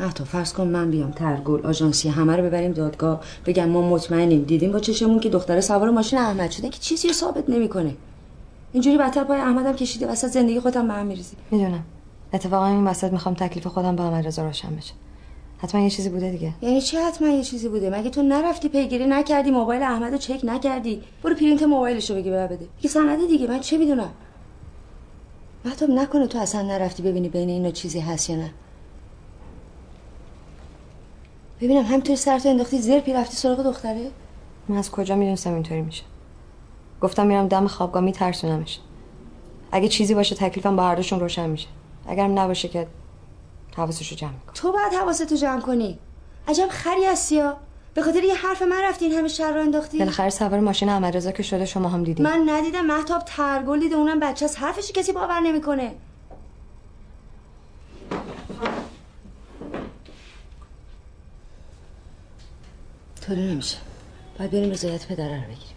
[0.00, 3.20] نه تو فرض کن من بیام ترگل آژانسی همه رو ببریم دادگاه.
[3.46, 4.42] بگم ما مطمئنیم.
[4.42, 6.68] دیدیم با چشمون که دختر سوار ماشین احمد شده.
[6.68, 7.96] که چیزی رو ثابت نمی‌کنه.
[8.72, 11.36] اینجوری بدتر پای احمدم کشیده وسط زندگی خودم به هم میریزی.
[11.50, 11.84] می‌دونم.
[12.32, 14.92] اتفاقا این وسط می‌خوام تکلیف خودم با احمد رضا روشن بشه.
[15.62, 16.52] حتما یه چیزی بوده دیگه.
[16.62, 21.02] یعنی چی حتما یه چیزی بوده؟ مگه تو نرفتی پیگیری نکردی موبایل احمدو چک نکردی؟
[21.22, 22.66] برو پرینت موبایلش رو بگی ببر بده.
[22.82, 24.10] یه سنده دیگه من چه می‌دونم؟
[25.64, 28.50] مطلب نکنه تو اصلا نرفتی ببینی بین اینا چیزی هست یا نه.
[31.60, 34.10] ببینم همینطوری سرتو انداختی زیر پی رفتی سراغ دختره؟
[34.68, 36.02] من از کجا می‌دونستم اینطوری میشه؟
[37.00, 38.80] گفتم میرم دم خوابگاه میترسونمش.
[39.72, 41.68] اگه چیزی باشه تکلیفم با هر دوشون روشن میشه.
[42.06, 42.86] اگرم نباشه که
[43.76, 45.98] حواسشو جمع می‌کنم تو باید حواستو جمع کنی.
[46.48, 47.56] عجب خری هستی یا
[47.94, 51.16] به خاطر یه حرف من رفتی این همه شر رو انداختی؟ بالاخره سوار ماشین احمد
[51.16, 52.86] رضا که شده شما هم دیدین من ندیدم.
[52.86, 55.94] محتاب ترگل دیده اونم بچه از حرفش کسی باور نمی‌کنه.
[63.26, 63.78] طوری نمیشه.
[64.38, 65.71] باید بریم رضایت پدره رو بگیریم.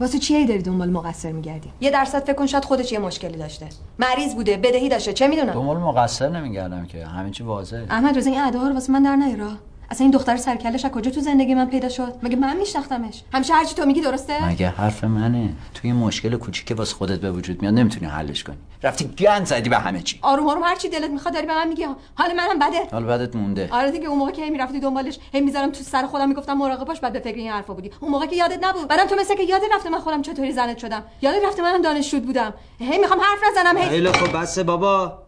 [0.00, 3.66] واسه چیه داری دنبال مقصر میگردی؟ یه درصد فکر کن شاید خودش یه مشکلی داشته.
[3.98, 7.86] مریض بوده بدهی داشته چه می‌دونم؟ دنبال مقصر نمیگردم که همین چی واضحه.
[7.90, 9.50] احمد رضا این ادا رو واسه من در نیارا
[9.94, 13.54] اصلا این دختر سرکلش از کجا تو زندگی من پیدا شد؟ مگه من میشناختمش؟ همیشه
[13.54, 17.62] هرچی تو میگی درسته؟ مگه حرف منه؟ توی مشکل کوچیک که واسه خودت به وجود
[17.62, 18.56] میاد نمی‌تونی حلش کنی.
[18.82, 20.18] رفتی گند زدی به همه چی.
[20.22, 21.86] آروم آروم هرچی دلت می‌خواد داری به من میگی.
[22.14, 22.78] حال منم بده.
[22.92, 23.68] حال بعدت مونده.
[23.72, 27.00] آره دیگه اون موقع که می‌رفتی دنبالش هی می‌ذارم تو سر خودم می‌گفتم مراقب باش
[27.00, 27.90] بعد به فکر این حرفا بودی.
[28.00, 28.88] اون موقع که یادت نبود.
[28.88, 31.02] بعدم تو مثل که یادت رفته من خودم چطوری زنت شدم.
[31.22, 32.54] یادت رفته منم دانشجو بودم.
[32.78, 35.23] هی می‌خوام حرف نزنم هی خیلی خب بسه بابا.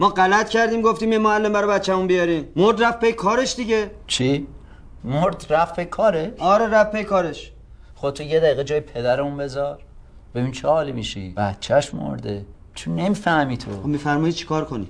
[0.00, 3.90] ما غلط کردیم گفتیم یه معلم برای بچه‌مون بیاریم مرد رفت پی کارش دیگه.
[4.06, 4.46] چی؟
[5.04, 7.52] مرد رفت پی کاره آره رفت پی کارش.
[7.94, 9.78] خود تو یه دقیقه جای پدرمون بذار.
[10.34, 12.44] ببین چه حالی میشی بچهش مرده.
[12.74, 13.70] چون نمی‌فهمی تو.
[13.70, 14.88] خب میفرمایی چیکار کنی؟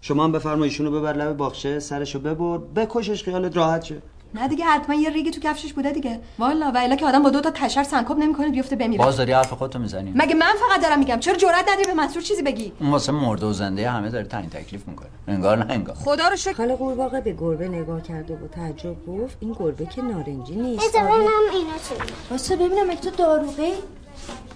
[0.00, 3.96] شما هم بفرمایید ایشونو ببر لب باغچه سرشو ببر بکشش خیالت راحت شه.
[4.36, 6.20] نه دیگه حتما یه ریگی تو کفشش بوده دیگه.
[6.38, 9.04] والا و الا که آدم با دو تا تشر سنکوب نمی‌کنه بیفته بمیره.
[9.04, 10.12] باز داری حرف خودتو می‌زنی.
[10.14, 13.46] مگه من فقط دارم میگم؟ چرا جرئت نداری به منصور چیزی بگی؟ اون واسه مرده
[13.46, 15.08] و زنده همه داره تعیین تکلیف می‌کنه.
[15.28, 15.94] انگار نه انگار.
[15.94, 16.56] خدا رو شکر.
[16.58, 20.88] حالا قورباغه به گربه نگاه کرد و با تعجب گفت این گربه که نارنجی نیست.
[20.88, 21.94] بذار ببینم اینا چه
[22.30, 23.72] واسه ببینم تو داروغی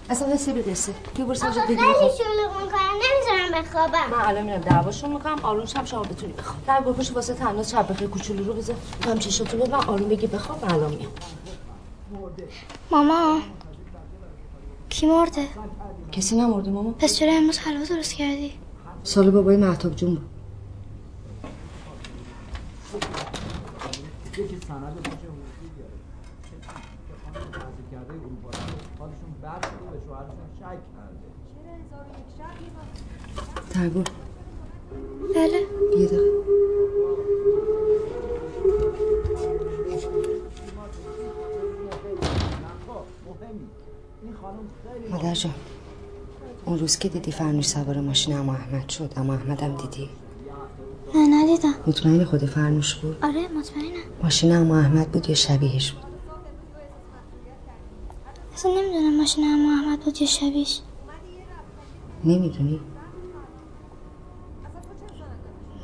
[0.09, 1.77] اصلا قصه به قصه بیا برو خیلی بگیر.
[1.77, 2.79] بخواب شلوغ می‌کنم.
[2.93, 4.09] نمی‌ذارم بخوابم.
[4.11, 5.39] من الان میرم دعواشون می‌کنم.
[5.43, 6.65] آروم شب شما بتونی بخواب.
[6.67, 8.75] در گربهشو واسه تنها چپ بخیر کوچولو رو بذار.
[9.05, 11.11] هم چشاتو ببن آروم بگی بخواب من الان میام.
[12.91, 13.39] ماما.
[14.89, 15.47] کی مرده؟
[16.11, 18.53] کسی نمرده ماما؟ پس چرا امروز حلوا درست کردی؟
[19.03, 20.29] سال بابای محتاب جون بود.
[33.73, 34.03] ترگل
[35.35, 35.61] بله.
[35.99, 36.41] یه دقیقه.
[45.11, 45.53] مادر جان
[46.65, 50.09] اون روز که دیدی فرنوش سوار ماشین اما احمد شد اما احمدم دیدی؟
[51.15, 51.73] نه ندیدم.
[51.87, 53.89] مطمئن خود فرنوش بود؟ آره مطمئنم.
[54.23, 56.10] ماشین اما احمد بود یا شبیهش بود؟
[58.61, 60.81] اصلا نمی‌دونم ماشین اما احمد بود یا شبیش
[62.23, 62.79] نمی‌دونی؟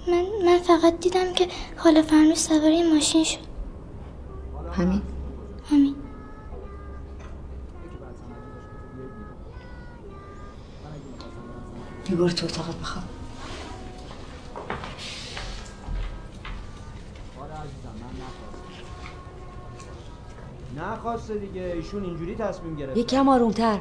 [0.08, 3.40] من من فقط دیدم که خاله فرنوش سوار این ماشین شد.
[4.74, 5.02] همین؟
[5.72, 5.96] همین.
[12.10, 13.17] برو تو اتاقت بخواب.
[20.78, 23.78] نخواسته دیگه ایشون اینجوری تصمیم گرفت یکم آرومتر.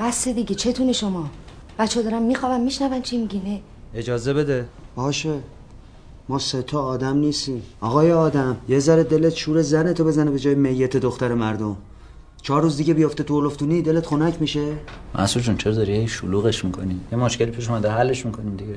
[0.00, 1.30] بس دیگه چتونه شما.
[1.78, 3.60] بچه دارم میخوابم میشنون چی میگینه
[3.94, 4.66] اجازه بده.
[4.96, 5.34] باشه.
[6.28, 7.62] ما سه تا آدم نیستیم.
[7.80, 11.76] آقای آدم یه ذره دلت شور زن تو بزنه به جای میت دختر مردم.
[12.42, 14.72] چهار روز دیگه بیفته تو اولفتونی دلت خنک میشه.
[15.18, 18.76] مسعود جون چرا داری شلوغش می‌کنی؟ یه مشکلی پیش اومده حلش می‌کنیم دیگه.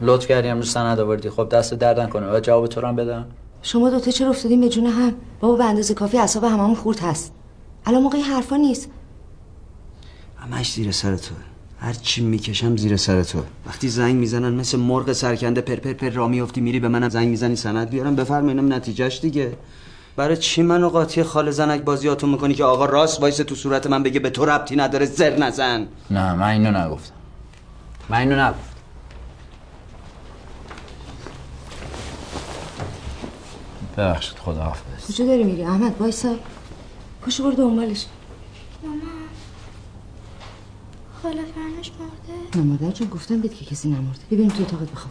[0.00, 1.30] لطف کردی امروز سند آوردی.
[1.30, 3.26] خب دست دردن کنه و جواب تو رو هم بدم.
[3.66, 7.32] شما دوتا چرا افتادین به جون هم؟ بابا به اندازه کافی اعصاب هممون خورد هست.
[7.86, 8.88] الان موقع این حرفا نیست.
[10.36, 11.34] همش زیر سر تو.
[11.80, 13.38] هر چی می‌کشم زیر سر تو.
[13.66, 17.28] وقتی زنگ می‌زنن مثل مرغ سرکنده پر پر پر را میافتی میری به منم زنگ
[17.28, 19.52] می‌زنی سند بیارم بفرما اینم نتیجهش دیگه.
[20.16, 24.02] برای چی منو قاطی خال زنک بازیاتون می‌کنی که آقا راست وایسه تو صورت من
[24.02, 25.86] بگه به تو ربطی نداره زر نزن.
[26.10, 27.14] نه من اینو نگفتم.
[28.08, 28.73] من اینو نگفتم.
[33.96, 36.36] ببخشید خدا حافظ کجا داری میری؟ احمد وایسا.
[37.22, 38.06] پاشو برو دنبالش.
[38.84, 39.00] ماما
[41.22, 42.58] خاله فرنوش مرده.
[42.58, 44.20] نه مادر جون گفتم بهت که کسی نمرده.
[44.30, 45.10] ببین تو اتاقت بخواب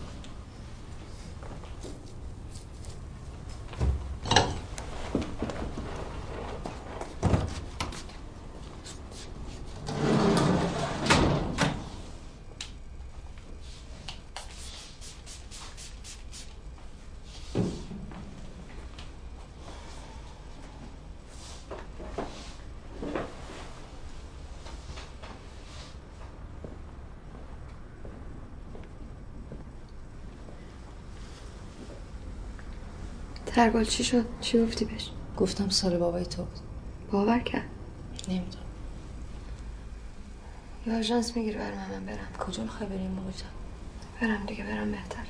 [33.54, 36.60] ترگل چی شد؟ چی گفتی بهش؟ گفتم سال بابای تو بود.
[37.12, 37.66] باور کرد؟
[38.28, 38.64] نمی‌دونم.
[40.88, 42.28] یا آژانس می‌گیری برای من, من برم.
[42.39, 43.32] کجا می‌خوای بریم موقع
[44.22, 45.24] برم دیگه برم بهتر.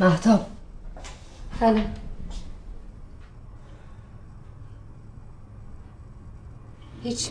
[0.00, 0.46] محتاب
[1.60, 2.05] بله.
[7.06, 7.30] هیچ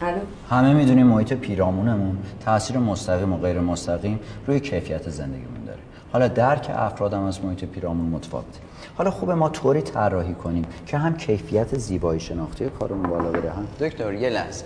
[0.00, 0.20] الو
[0.50, 5.78] همه می‌دونیم محیط پیرامونمون تاثیر مستقیم و غیر مستقیم روی کیفیت زندگیمون داره.
[6.12, 8.60] حالا درک افرادم از محیط پیرامون متفاوته.
[8.96, 13.66] حالا خوبه ما طوری طراحی کنیم که هم کیفیت زیبایی شناختی کارمون بالا بره هم
[13.80, 14.64] دکتر یه لحظه.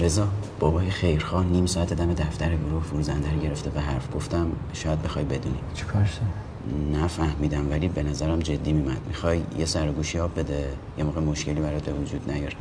[0.00, 0.28] رضا
[0.64, 5.24] بابای خیرخواه نیم ساعت دم دفتر گروه فروزنده رو گرفته به حرف گفتم شاید بخوای
[5.24, 5.58] بدونی.
[5.74, 6.08] چیکار
[6.92, 9.00] نفهمیدم ولی به نظرم جدی میمد.
[9.08, 12.56] می‌خوای یه سر گوشی آب بده یه موقع مشکلی برات به وجود نیاره.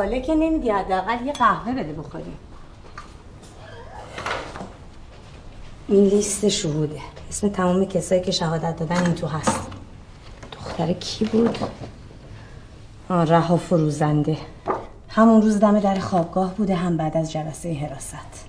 [0.00, 2.32] الوکاله که نمیدی حداقل یه قهوه بده بخوری
[5.88, 7.00] این لیست شهوده.
[7.28, 9.60] اسم تمام کسایی که شهادت دادن این تو هست.
[10.52, 11.58] دختر کی بود؟
[13.10, 14.36] رها فروزنده.
[15.08, 18.46] همون روز دم در خوابگاه بوده هم بعد از جلسه حراست.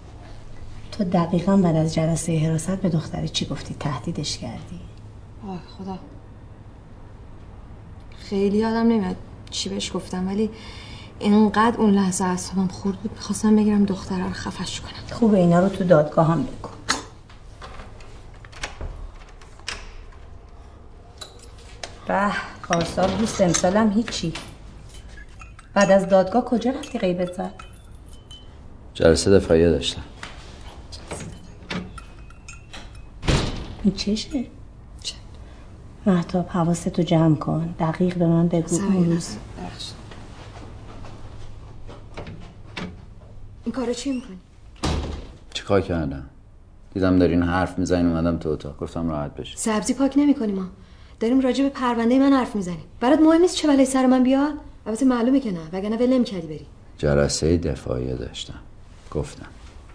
[0.92, 4.80] تو دقیقا بعد از جلسه حراست به دختره چی گفتی؟ تهدیدش کردی؟
[5.48, 5.98] آه خدا.
[8.18, 9.16] خیلی یادم نمیاد
[9.50, 10.50] چی بهش گفتم ولی
[11.22, 15.18] اینقدر اون لحظه اعصابم خورد بود می‌خواستم بگیرم دختره رو خفش کنم.
[15.18, 16.70] خوبه اینا رو تو دادگاه هم بگو.
[22.08, 22.32] به
[22.64, 24.34] پارسال بود سمسالم هیچی.
[25.74, 27.52] بعد از دادگاه کجا رفتی غیبت زد؟
[28.94, 30.02] جلسه دفاعیه داشتم.
[33.84, 34.46] این چشه؟
[36.06, 37.76] محتاب حواستو جمع کن.
[37.80, 38.76] دقیق به من بگو.
[38.76, 39.36] اون روز.
[43.82, 44.38] کارو چی می‌کنی؟
[45.54, 46.26] چیکار کردم؟
[46.94, 48.78] دیدم دارین حرف می‌زنین اومدم تو اتاق.
[48.78, 50.66] گفتم راحت بشه سبزی پاک نمی‌کنی ما.
[51.20, 52.84] داریم راجع به پرونده من حرف می‌زنیم.
[53.00, 54.54] برات مهم نیست چه بلای سر من بیاد؟
[54.86, 55.60] البته معلومه که نه.
[55.74, 56.66] وگرنه ول نمی‌کردی بری.
[56.98, 58.60] جلسه دفاعیه داشتم.
[59.12, 59.46] گفتم.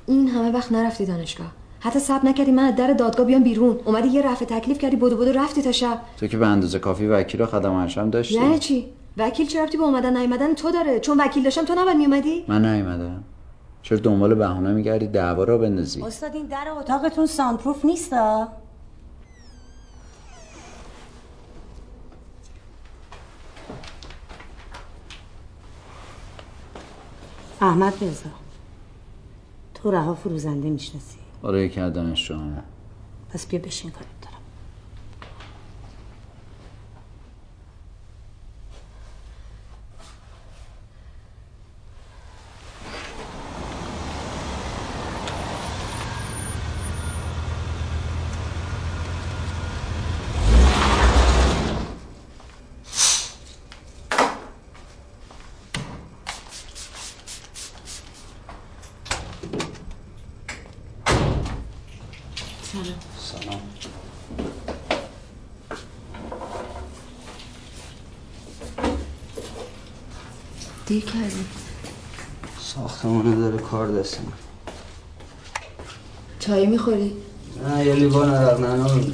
[0.07, 1.53] این همه وقت نرفتی دانشگاه.
[1.81, 3.81] حتی صبر نکردی من از در دادگاه بیام بیرون.
[3.85, 6.01] اومدی یه رفع تکلیف کردی بدو بدو رفتی تا شب.
[6.17, 9.77] تو که به اندازه کافی وکیل و خدم ارشم داشتی؟ یعنی چی؟ وکیل چه رفتی
[9.77, 13.25] به اومدن نیومدن تو داره؟ چون وکیل داشتم تو نباید میومدی من نیومدم.
[13.87, 16.03] چرا دنبال بهونه میگردی؟ دعوا را بندازی.
[16.03, 18.49] استاد این در اتاقتون ساندپروف نیستا
[27.61, 28.31] احمد رضا
[29.75, 31.19] تو رها فروزنده می‌شناسی.
[31.43, 32.63] آره یکی از دانشجوهامه
[33.31, 34.37] پس بیا بشین کارت دارم
[63.19, 63.61] سلام
[70.87, 71.45] دیر کردی
[72.59, 74.33] ساختمانه داره کار دست من
[76.39, 77.13] چای می‌خوری؟
[77.65, 79.13] نه یه لیوان عرق نعنا بده.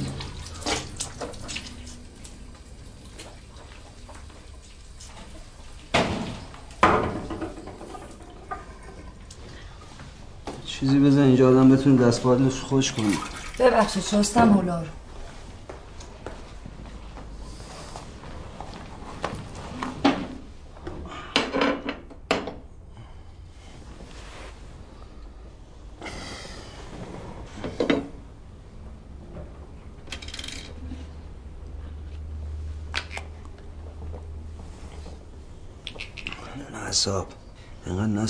[10.65, 13.05] چیزی بزن اینجا آدم بتونه دستبالش خوش کنه.
[13.59, 14.87] ببخشید شستم حولا رو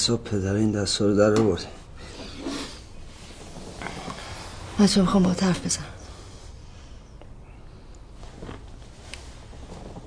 [0.03, 1.65] نصاب پدر این دست رو در آورد
[4.79, 5.85] بچه می‌خوام با حرف بزنم.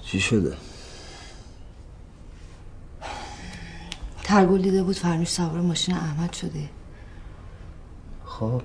[0.02, 0.56] چی شده؟
[4.24, 6.70] ترگل دیده بود فرنوش سوار ماشین احمد شده.
[8.24, 8.62] خب.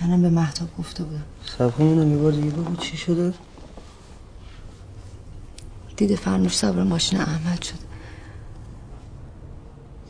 [0.00, 1.70] منم به محتاب گفته بودم.
[1.70, 3.34] کنم یه بار دیگه بگو چی شده؟
[5.96, 7.85] دیده فرنوش سوار ماشین احمد شد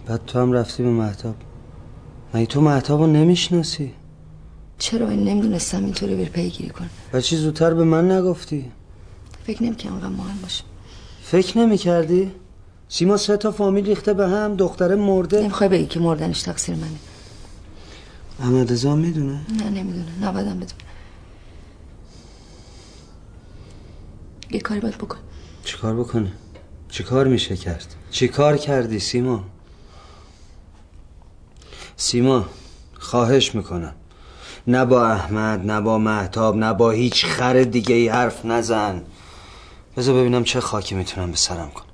[0.06, 1.34] بعد تو هم رفتی به محتاب
[2.34, 3.94] مگه تو محتاب رو نمی‌شناسی؟
[4.78, 8.72] چرا؟ این نمی‌دونستم اینطوری بر پیگیری کنه و چی زودتر به من نگفتی؟
[9.46, 10.64] فکر نمی‌کنم اونقدر مهم باشه.
[11.22, 12.32] فکر نمی کردی؟
[12.88, 15.40] سیما سه تا فامیل ریخته به هم دختره مرده.
[15.40, 16.98] نمی‌خوای بگی که مردنش تقصیر منه.
[18.40, 20.18] احمد رضا می‌دونه؟ نه نمی‌دونه.
[20.22, 20.80] نبادم بدونه
[24.50, 25.18] یه کاری باید بکن.
[25.64, 26.32] چیکار بکنه؟
[26.88, 29.44] چیکار میشه کرد؟ چیکار کردی سیما؟
[31.96, 32.44] سیما
[32.98, 33.94] خواهش می‌کنم.
[34.66, 39.02] نه با احمد نه با محتاب نه با هیچ خر دیگه ای حرف نزن.
[39.96, 41.86] بذار ببینم چه خاکی می‌تونم به سرم کنم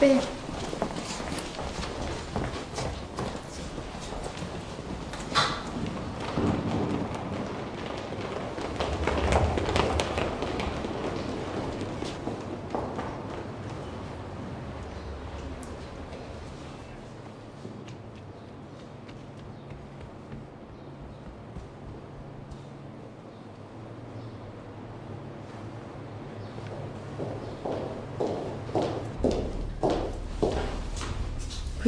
[0.00, 0.20] به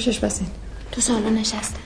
[0.01, 0.46] پوشش بسین.
[0.92, 1.80] تو سالن نشستم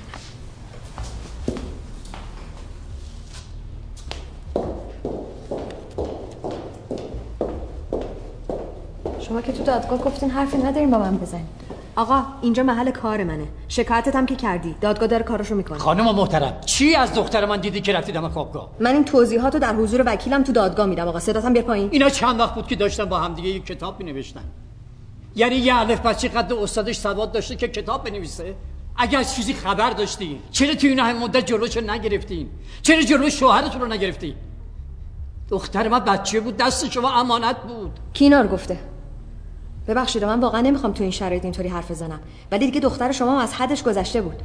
[9.20, 11.46] شما که تو دادگاه گفتین حرفی نداریم با من بزنید
[11.96, 13.46] آقا اینجا محل کار منه.
[13.68, 14.74] شکایتت هم که کردی.
[14.80, 15.78] دادگاه داره کارشو می‌کنه.
[15.78, 19.74] خانم محترم چی از دختر من دیدی که رفتی دم خوابگاه؟ من این توضیحاتو در
[19.74, 21.08] حضور وکیلم تو دادگاه میدم.
[21.08, 21.88] آقا صداتم بیار پایین.
[21.92, 24.44] اینا چند وقت بود که داشتن با همدیگه یک کتاب مینوشتن.
[25.36, 28.54] یعنی یه الف بچه قد استادش سواد داشته که کتاب بنویسه؟
[28.96, 32.48] اگر از چیزی خبر داشتی چرا تو این همه مدت جلوش نگرفتین؟
[32.82, 34.34] چرا جلو شوهرتون رو نگرفتی
[35.50, 37.90] دختر من بچه بود دست شما امانت بود.
[38.12, 38.78] کینا رو گفته.
[39.88, 42.20] ببخشید من واقعا نمی‌خوام تو این شرایط اینطوری حرف بزنم.
[42.50, 44.36] ولی دیگه دختر شما از حدش گذشته بود.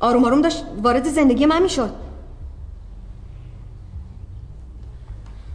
[0.00, 1.94] آروم آروم داشت وارد زندگی من می‌شد.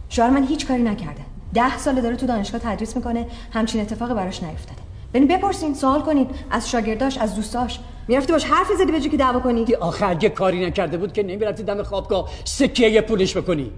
[0.08, 1.22] شوهر من هیچ کاری نکرده.
[1.54, 4.80] ده ساله داره تو دانشگاه تدریس می‌کنه همچین اتفاقی براش نیفتاده.
[5.12, 7.80] برین بپرسین سوال کنین از شاگرداش از دوستاش.
[8.08, 9.74] می‌رفتی باش حرف زدی به که دعوا کنی.
[9.74, 13.70] آخه اگه کاری نکرده بود که نمی‌رفتی دم خوابگاه سکه یه پولش بکنی.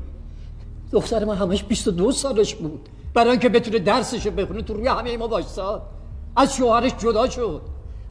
[0.92, 2.88] دختر ما همش 22 سالش بود.
[3.14, 5.82] برای اینکه بتونه درسشو بخونه تو روی همه ما وایساد.
[6.36, 7.62] از شوهرش جدا شد.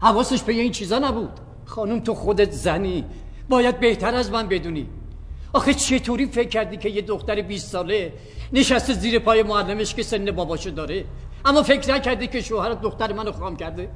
[0.02, 1.40] حواسش به این چیزا نبود.
[1.66, 3.06] خانم تو خودت زنی.
[3.50, 4.88] باید بهتر از من بدونی.
[5.56, 8.14] آخه چطوری فکر کردی که یه دختر 20 ساله
[8.54, 11.06] نشسته زیر پای معلمش که سن باباشو داره؟
[11.46, 13.90] اما فکر نکردی که شوهر دختر منو خام کرده؟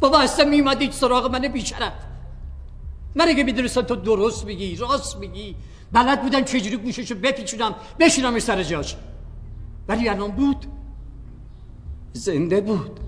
[0.00, 1.92] بابا اصلا میومدی سراغ من بیشرف.
[3.14, 5.56] من اگه می‌دونستم تو درست میگی راست میگی
[5.92, 8.96] بلد بودم چجوری گوششو بپیچونم بشینم سر جاش.
[9.88, 10.66] ولی الان بود.
[12.12, 13.00] زنده بود.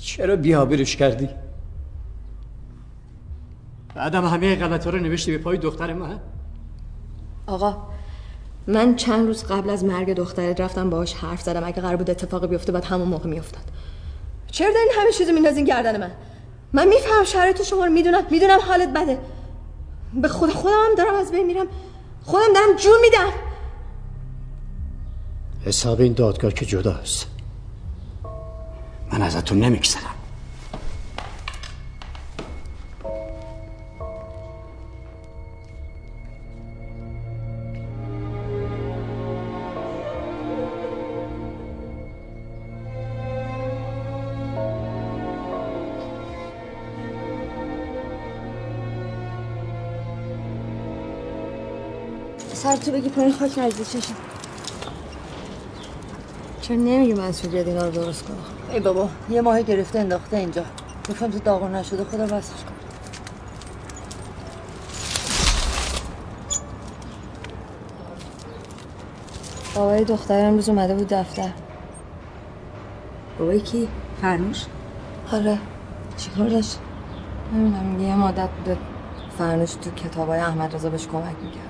[0.00, 1.28] چرا بیابرش کردی؟
[3.98, 6.20] بعدم همه غلط رو نوشتی به پای دختر من
[7.46, 7.76] آقا
[8.66, 11.64] من چند روز قبل از مرگ دخترت رفتم باهاش حرف زدم.
[11.64, 13.62] اگه قرار بود اتفاقی بیفته بعد همون موقع میافتاد.
[14.50, 16.10] چرا دارین همه چیزو میندازین گردن من؟
[16.72, 18.22] من میفهم شرایط شما رو می‌دونم.
[18.30, 19.18] می‌دونم حالت بده.
[20.14, 21.66] به خود خودم هم دارم از بین میرم.
[22.24, 23.32] خودم دارم جون میدم.
[25.64, 27.26] حساب این دادگاه که جداست.
[29.12, 30.17] من ازتون نمیگذرم.
[52.88, 54.14] تو بگی پایین خاک نریزی چشم
[56.60, 58.36] چرا نمیگی منصور بیاد اینا رو درست کنه
[58.72, 60.64] ای بابا یه ماه گرفته انداخته اینجا.
[61.10, 62.72] گفتم تو داغون نشده خدا بسش کن
[69.74, 71.50] بابای دختر امروز اومده بود دفتر.
[73.38, 73.88] بابای کی؟
[74.20, 74.64] فرنوش؟
[75.32, 75.58] آره.
[76.16, 76.78] چیکار داشت؟
[77.54, 78.76] نمی‌دونم یه مدت بوده
[79.38, 81.67] فرنوش تو کتابای احمد رضا بهش کمک می‌کرد.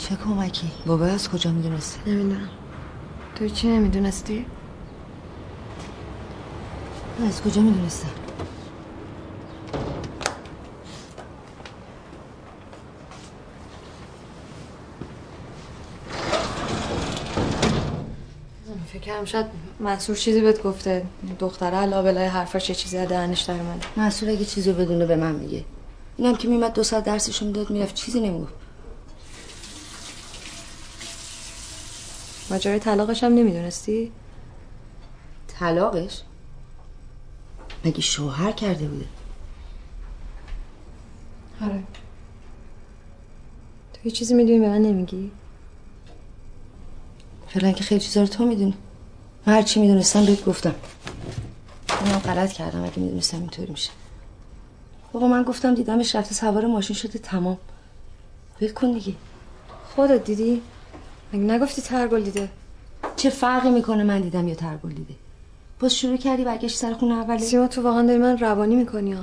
[0.00, 2.48] چه کمکی؟ بابا از کجا می‌دونسته؟ نمی‌دونم.
[3.34, 4.46] تو چی نمی‌دونستی؟
[7.28, 8.08] از کجا می‌دونستم
[18.92, 19.46] فکرم شاید
[19.80, 21.06] مسئول چیزی بهت گفته.
[21.38, 23.86] دختره علا بلای حرفاش یه چیزی از دهنش در اومده.
[23.96, 25.64] مسئول اگه چیزی بدونه به من میگه.
[26.16, 27.94] اینم که میمد دو ساعت درسشو می‌داد می‌رفت.
[27.94, 28.59] چیزی نمی‌گفت.
[32.50, 34.12] ماجرای طلاقش هم نمی‌دونستی؟
[35.48, 36.22] طلاقش؟
[37.84, 39.06] مگه شوهر کرده بوده؟
[41.62, 41.82] آره.
[43.92, 45.30] تو یه چیزی می‌دونی به من نمیگی؟
[47.48, 48.74] فعلا که خیلی چیزا رو تو می‌دونی.
[49.46, 50.74] من هر چی می‌دونستم بهت گفتم.
[52.06, 53.90] منم غلط کردم اگه می‌دونستم اینطوری میشه.
[55.12, 57.58] بابا من گفتم دیدمش رفته سوار ماشین شده تمام.
[58.60, 59.14] ول کن دیگه.
[59.94, 60.62] خودت دیدی؟
[61.32, 62.48] مگه نگفتی ترگل دیده؟
[63.16, 65.14] چه فرقی می‌کنه؟ من دیدم یا ترگل دیده.
[65.80, 69.22] باز شروع کردی برگشت سر خونه اولی؟ سیما تو واقعا داری من روانی می‌کنی ها.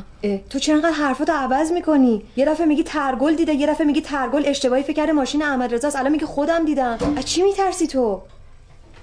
[0.49, 4.43] تو چرا انقدر حرفاتو عوض می‌کنی؟ یه دفعه میگی ترگل دیده یه دفعه میگی ترگل
[4.45, 6.97] اشتباهی فکر کرده ماشین احمد رضاست الان میگی خودم دیدم.
[7.17, 8.21] از چی میترسی تو؟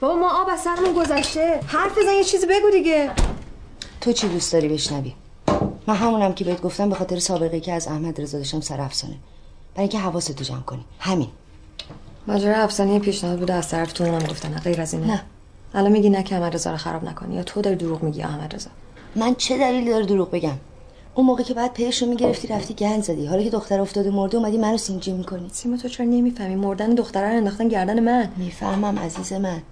[0.00, 1.60] بابا ما آب از سرمون گذشته.
[1.66, 3.10] حرف بزن یه چیزی بگو دیگه.
[4.00, 5.12] تو چی دوست داری بشنوی؟
[5.86, 9.14] من همونم که بهت گفتم به خاطر سابقه که از احمد رضا داشتم سر افسانه.
[9.74, 10.84] برای اینکه حواستو جمع کنی.
[10.98, 11.28] همین.
[12.26, 15.06] ماجرا افسانه پیشنهاد بوده از طرف تو اونم گفتن غیر از اینه.
[15.06, 15.22] نه.
[15.74, 18.54] الان میگی نه که احمد رضا رو خراب نکنی یا تو داری دروغ میگی احمد
[18.54, 18.70] رضا
[19.16, 20.56] من چه دلیلی داره دروغ بگم؟
[21.14, 23.26] اون موقع که بعد پیش رو می‌گرفتی رفتی گند زدی.
[23.26, 25.48] حالا که دختر افتاده مرده اومدی منو سینجی می‌کنی.
[25.52, 28.28] سیما تو چرا نمی‌فهمی؟ مردن دختره رو انداختن گردن من.
[28.36, 29.62] می‌فهمم عزیز من.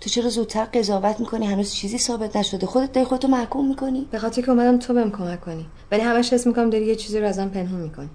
[0.00, 2.66] تو چرا زودتر قضاوت می‌کنی؟ هنوز چیزی ثابت نشده.
[2.66, 4.08] خودت داری خودتو محکوم می‌کنی.
[4.10, 5.66] به خاطر که اومدم تو بهم کمک کنی.
[5.92, 8.10] ولی همش حس می‌کنم داری یه چیزی رو ازم پنهون می‌کنی.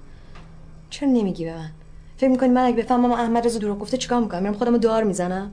[0.89, 1.71] چرا نمیگی به من؟
[2.19, 5.51] فکر می‌کنی من اگه بفهمم احمد رضا دروغ گفته چیکار می‌کنم؟ میرم خودمو دار می‌زنم؟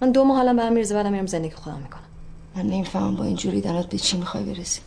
[0.00, 2.02] من دو ماه حالا به هم میرزه بعدم میرم زندگی خودم می‌کنم.
[2.56, 4.80] من نمی‌فهمم با اینجوری درات به چی می‌خوای برسی.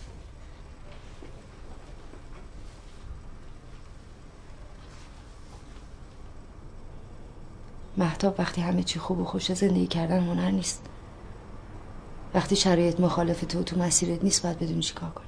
[7.97, 10.82] مهتاب وقتی همه چی خوب و خوش زندگی کردن هنر نیست.
[12.34, 15.25] وقتی شرایط مخالف تو تو مسیرت نیست باید بدونی چی کار کنی.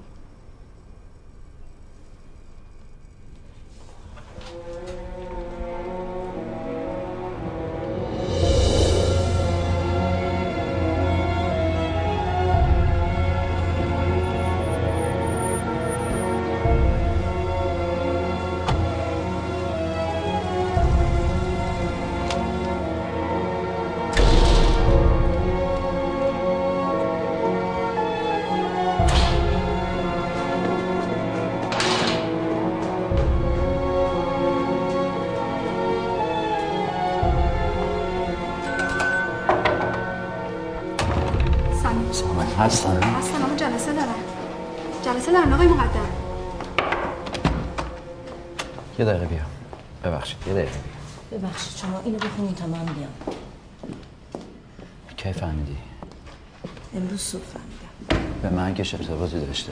[58.73, 59.71] که ارتباطی داشته؟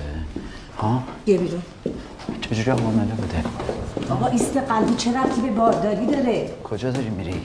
[0.77, 1.61] ها بیا بیرون.
[2.41, 3.43] چجوری حامله بوده
[4.09, 7.41] آقا ایست قلبی چه ربطی به بارداری داره؟ کجا داری میری؟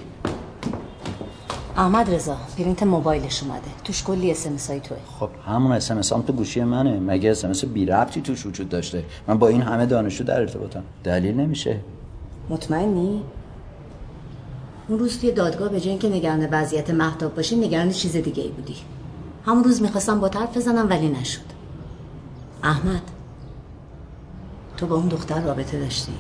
[1.77, 3.71] احمد رضا پرینت موبایلش اومده.
[3.85, 4.97] توش کلی اس های توه.
[5.21, 7.01] خب همون اس ام هم تو گوشی منه.
[7.01, 10.83] مگه اس ام بی ربطی توش وجود داشته؟ من با این همه دانشجو در ارتباطم.
[11.05, 11.81] دلیل نمیشه.
[12.51, 13.23] مطمئنی؟
[14.89, 18.49] اون روز توی دادگاه به جای اینکه نگران وضعیت مهتاب باشی نگران چیز دیگه ای
[18.49, 18.77] بودی.
[19.47, 21.41] همون روز می‌خواستم با حرف بزنم ولی نشد.
[22.63, 23.03] احمد
[24.77, 26.13] تو با اون دختر رابطه داشتی؟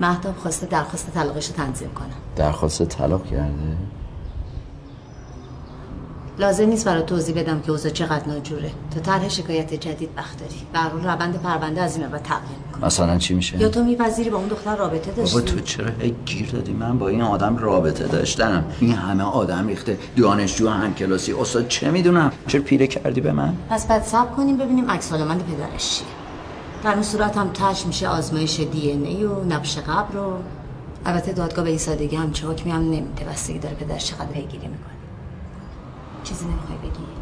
[0.00, 3.76] مهتاب خواسته درخواست طلاقش رو تنظیم کنم درخواست طلاق کرده؟
[6.38, 8.70] لازم نیست برای توضیح بدم که اوضاع چقدر ناجوره.
[8.94, 10.88] تو طرح شکایت جدید وقت داری.
[10.90, 12.86] حال روند پرونده از این بعد تغییر می‌کنه.
[12.86, 16.14] مثلا چی میشه؟ یا تو میپذیری با اون دختر رابطه داشتی؟ بابا تو چرا هی
[16.26, 18.64] گیر دادی؟ من با این آدم رابطه داشتم.
[18.80, 19.98] این همه آدم ریخته.
[20.16, 24.56] دانشجو هم کلاسی استاد چه می‌دونم؟ چرا پیره کردی به من؟ پس بعد صبر کنیم
[24.56, 26.06] ببینیم عکس العمل پدرش چیه.
[26.84, 30.36] در اون صورت هم تش میشه آزمایش دی ان ای و نبش قبر رو
[31.06, 34.66] البته دادگاه به این سادگی هم چه حکمی هم نمیده بستگی داره پدرش چقدر پیگیری
[34.68, 34.93] می‌کنه.
[36.24, 37.13] چیزی نمی‌خوای بگی.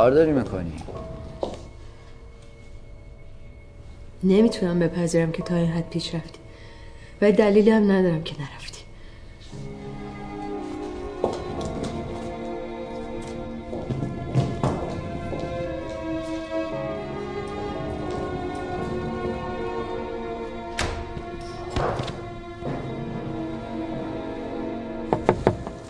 [0.00, 0.72] کار داری می‌کنی
[4.22, 6.38] نمی‌تونم بپذیرم که تا این حد پیش رفتی
[7.22, 8.80] و دلیلی هم ندارم که نرفتی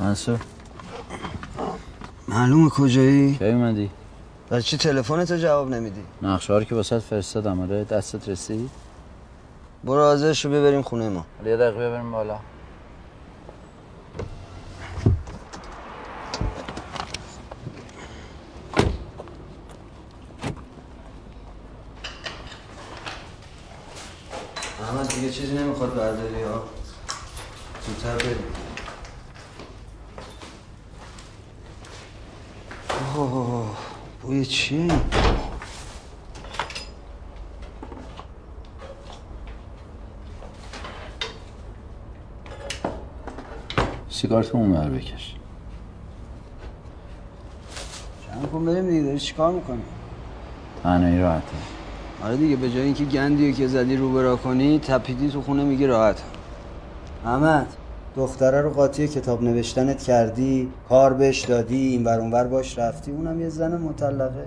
[0.01, 0.41] منصور
[2.29, 3.91] معلومه کجایی؟ کی اومدی؟
[4.51, 8.71] برای چی تلفنتو جواب نمیدی؟ نقشه رو که واسه فرستادم آره دستت رسید؟
[9.85, 11.27] برو حاضرش رو ببریم خونه ما.
[11.39, 12.39] حالا یه دقیقه ببریم بالا.
[24.83, 26.63] احمد دیگه چیزی نمی‌خواد برداری ها.
[27.87, 28.60] زودتر بریم.
[34.51, 34.91] چیه این؟
[44.09, 45.35] سیگارتو اون بر بکش
[48.27, 49.83] جمع کن بریم دیگه داری چیکار می‌کنی؟
[50.83, 51.57] تنهایی راحته
[52.25, 55.87] آره دیگه به جای اینکه گندی که زدی رو برا کنی تپیدی تو خونه میگی
[55.87, 56.23] راحت
[57.25, 57.67] احمد
[58.17, 63.41] دختره رو قاطی کتاب نوشتنت کردی کار بهش دادی این ور اونور باش رفتی اونم
[63.41, 64.47] یه زن مطلقه.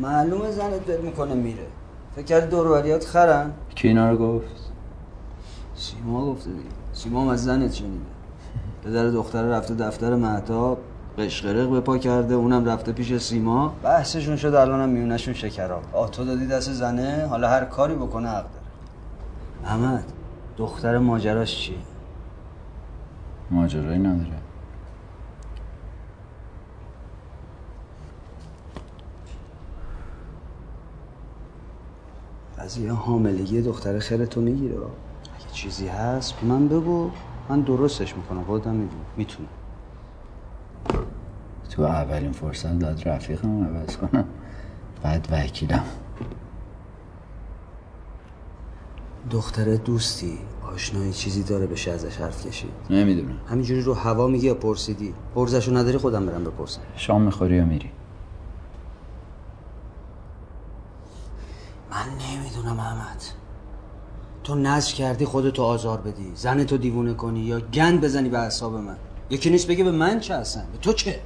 [0.00, 1.66] معلومه زنت بد می‌کنه میره.
[2.16, 4.46] فکر کردی دوروریات خرن؟ کی اینا رو گفت؟
[5.74, 6.62] سیما گفته دیگه.
[6.92, 8.04] سیما هم از زنت شنیده.
[8.84, 10.78] پدر دختره رفته دفتر مهتاب
[11.18, 13.74] قشقرق به پا کرده اونم رفته پیش سیما.
[13.82, 15.82] بحثشون شد الانم میونشون شکراب.
[15.92, 18.66] آه تو دادی دست زنه؟ حالا هر کاری بکنه حق داره.
[19.64, 20.04] احمد
[20.56, 21.76] دختر ماجراش چیه؟
[23.50, 24.42] ماجرایی نداره
[32.58, 34.74] قضیه حاملگی دختر خیرتو می‌گیره.
[34.76, 37.10] اگه چیزی هست به من بگو.
[37.48, 38.44] من درستش می‌کنم.
[38.44, 39.48] خودم می‌دونم می‌تونم.
[41.70, 44.24] تو اولین فرصت داد رفیقم عوض کنم.
[45.02, 45.84] بعد وکیلم.
[49.30, 50.38] دختر دوستی.
[50.74, 52.70] آشنایی چیزی داره بشه ازش حرف کشید.
[52.90, 53.40] نمی‌دونم.
[53.50, 56.80] همینجوری رو هوا میگی یا پرسیدی؟ پرزشو نداری خودم برم بپرسم.
[56.96, 57.90] شام می‌خوری یا میری؟
[61.90, 63.22] من نمی‌دونم احمد.
[64.44, 66.32] تو نزد کردی خودتو آزار بدی.
[66.34, 68.96] زنتو دیوونه کنی یا گند بزنی به اعصاب من.
[69.30, 71.20] یکی نیست بگه به من چه هستن به تو چه؟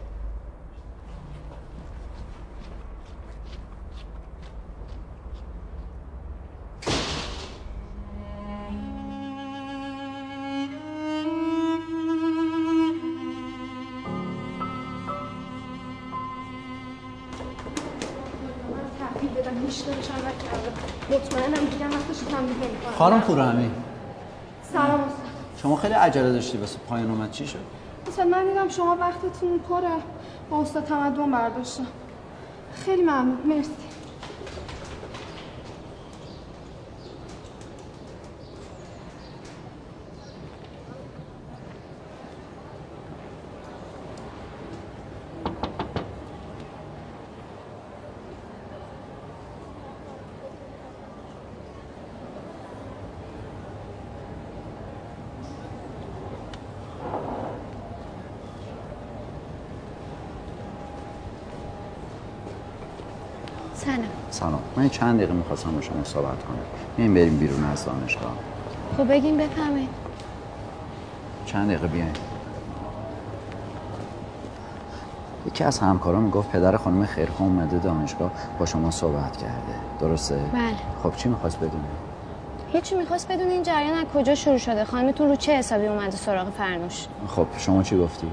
[23.00, 23.70] خانم پورهمی
[24.72, 24.84] سلام.
[24.90, 25.10] استاد
[25.62, 27.30] شما خیلی عجله داشتی واسه پایان اومد.
[27.30, 27.58] چی شد؟
[28.08, 29.88] استاد من دیدم شما وقتتون پره
[30.50, 31.86] با استاد تمدن برداشتم.
[32.74, 33.38] خیلی ممنون.
[33.44, 33.70] مرسی.
[63.90, 64.08] سلام.
[64.30, 64.60] سلام.
[64.76, 66.58] من چند دقیقه می‌خواستم با شما صحبت کنم.
[66.96, 68.32] این بریم بیرون از دانشگاه.
[68.96, 69.88] خب بگیم بفهمید.
[71.46, 72.12] چند دقیقه بیاین.
[75.46, 79.74] یکی از همکارا می‌گفت پدر خانم خیرخان اومده دانشگاه با شما صحبت کرده.
[80.00, 80.62] درسته؟ بله.
[81.02, 81.84] خب چی می‌خواست بدونه؟
[82.72, 84.84] هیچی می‌خواست بدون این جریان از کجا شروع شده.
[84.84, 88.26] خانمتون رو چه حسابی اومده سراغ فرنوش؟ خب شما چی گفتی؟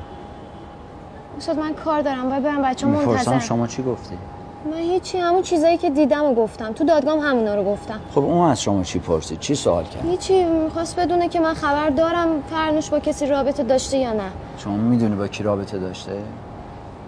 [1.37, 2.29] استاد من کار دارم.
[2.29, 3.39] باید برم بچه می‌پرسم منتظر.
[3.39, 4.17] شما چی گفتی؟
[4.65, 8.49] من هیچی همون چیزایی که دیدم و گفتم تو دادگاه همونا رو گفتم خب اون
[8.49, 12.89] از شما چی پرسید؟ چی سوال کرد؟ هیچی می‌خواست بدونه که من خبر دارم فرنوش
[12.89, 16.11] با کسی رابطه داشته یا نه شما می‌دونی با کی رابطه داشته؟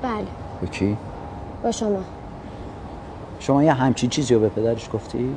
[0.01, 0.11] بله
[0.61, 0.97] با کی؟
[1.63, 1.99] با شما
[3.39, 5.35] شما یه همچین چیزی رو به پدرش گفتی؟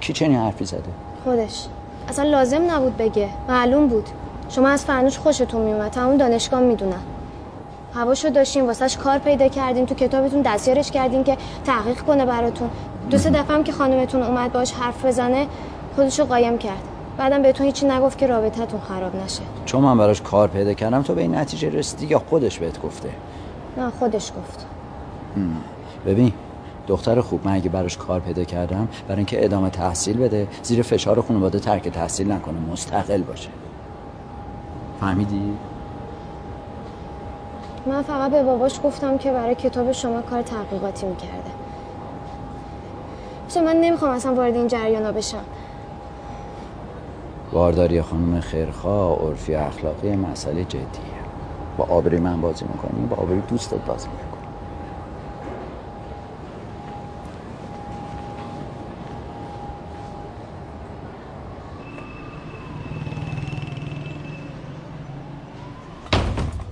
[0.00, 0.82] کی چنین حرفی زده؟
[1.24, 1.66] خودش
[2.08, 4.08] اصلا لازم نبود بگه معلوم بود
[4.48, 7.00] شما از فرنوش خوشتون میومد تمام دانشگاه می‌دونن
[7.94, 12.70] هواشو داشتین واسهش کار پیدا کردین تو کتابتون دستیارش کردین که تحقیق کنه براتون
[13.10, 15.46] دو سه دفعه هم که خانمتون اومد باش حرف بزنه
[15.96, 16.82] خودشو قایم کرد
[17.18, 21.14] بعدم بهتون هیچی نگفت که رابطتون خراب نشه چون من براش کار پیدا کردم تو
[21.14, 23.08] به این نتیجه رسیدی یا خودش بهت گفته؟
[23.76, 24.66] نه خودش گفت.
[26.06, 26.32] ببین
[26.86, 31.22] دختر خوب من اگه براش کار پیدا کردم برای اینکه ادامه تحصیل بده زیر فشار
[31.22, 33.48] خانواده ترک تحصیل نکنه مستقل باشه
[35.00, 35.52] فهمیدی؟
[37.86, 41.50] من فقط به باباش گفتم که برای کتاب شما کار تحقیقاتی می‌کرده.
[43.48, 45.44] چون من نمی‌خوام اصلا وارد این جریانا بشم.
[47.52, 50.86] بارداری خانم خیرخواه عرفی اخلاقی مسئله جدیه.
[51.76, 54.29] با آبری من بازی می‌کنی با آبری دوستت بازی می‌کنی.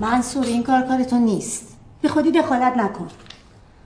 [0.01, 1.77] منصور این کار کار تو نیست.
[2.03, 3.09] به خودی دخالت نکن.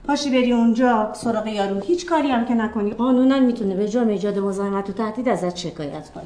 [0.07, 1.79] پاشی بری اونجا سراغ یارو.
[1.79, 2.91] هیچ کاری هم که نکنی.
[2.91, 6.23] قانونا می‌تونه به جرم ایجاد مزاحمت و تهدید ازت شکایت کنه.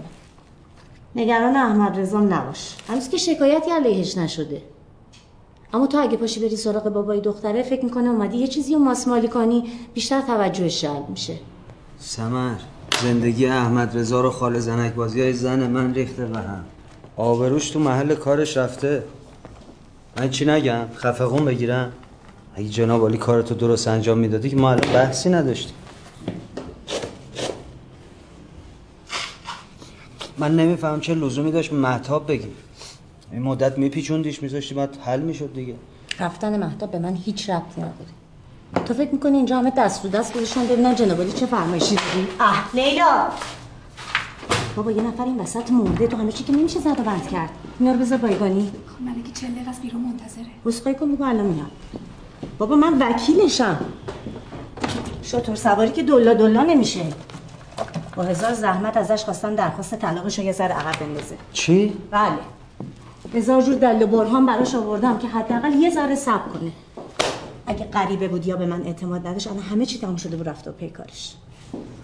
[1.15, 2.75] نگران احمد رضام نباش.
[2.87, 4.61] هنوز که شکایتی علیهش نشده.
[5.73, 9.27] اما تو اگه پاشی بری سراغ بابای دختره فکر می‌کنه اومدی یه چیزی رو ماسمالی
[9.27, 9.63] کنی
[9.93, 11.33] بیشتر توجهش جلب میشه.
[11.99, 12.55] سمر
[13.03, 16.65] زندگی احمد رضا رو خال زنک بازی های زن من ریخته به هم.
[17.17, 19.03] آبروش تو محل کارش رفته.
[20.19, 21.91] من چی نگم؟ خفقون بگیرم
[22.55, 25.75] اگه جناب علی کارتو درست انجام می‌دادی که ما الان بحثی نداشتیم.
[30.37, 32.47] من نمیفهم چه لزومی داشت محتاب بگی
[33.31, 35.75] این مدت میپیچوندیش میذاشتی بعد حل می‌شد دیگه.
[36.19, 40.33] رفتن مهتاب به من هیچ ربطی نداره تو فکر می‌کنی اینجا همه دست رو دست
[40.33, 43.27] گذاشتن ببینن جناب علی چه فرمایشی دادی؟ اه لیلا!
[44.77, 46.07] بابا یه نفر این وسط مرده.
[46.07, 47.49] تو همه چی که نمیشه زد و بند کرد.
[47.79, 48.71] اینا رو بذار بایگانی.
[48.87, 50.45] خب ملکی چند دقیقه از بیرون منتظره.
[50.65, 51.71] رسخایی کن بگو الان میاد
[52.57, 53.77] بابا من وکیلشم.
[55.23, 57.01] شطور سواری که دلا دلا نمیشه.
[58.15, 61.35] با هزار زحمت ازش خواستم درخواست طلاقش رو یه ذره عقب بندازه.
[61.53, 62.37] چی؟ بله.
[63.33, 66.71] هزار جور دل و برهان براش آوردم که حداقل یه ذره صبر کنه.
[67.67, 70.69] اگه غریبه بود یا به من اعتماد نداشت الان همه چی تموم شده بود رفته
[70.69, 71.35] و پی کارش.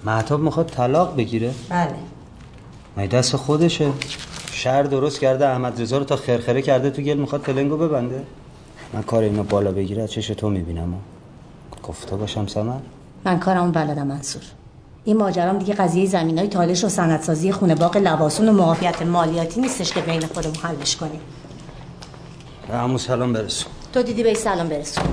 [0.05, 1.95] محتاب می‌خواد طلاق بگیره؟ بله.
[2.98, 3.91] مگه دست خودشه؟
[4.52, 8.24] شهر درست کرده احمد رضا رو تا خرخره کرده تو گل می‌خواد تلنگو ببنده.
[8.94, 10.94] من کار اینو بالا بگیره از چش تو می‌بینم.
[11.84, 12.80] گفته باشم سمر
[13.26, 14.41] من کارمو بلدم منصور.
[15.06, 19.62] این ماجرام دیگه قضیه زمین های تالش و سندسازی خونه باغ لباسون و معافیت مالیاتی
[19.62, 21.20] نیستش که بین خودمون حلش کنیم.
[22.68, 23.72] به همون سلام برسون.
[23.94, 25.04] تو دیدی به سلام برسون.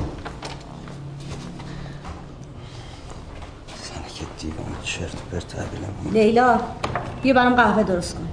[4.85, 5.57] چرت پرت
[6.13, 6.61] لیلا
[7.23, 8.29] بیا برام قهوه درست کن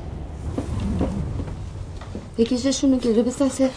[2.38, 3.70] یکیششون رو بسازه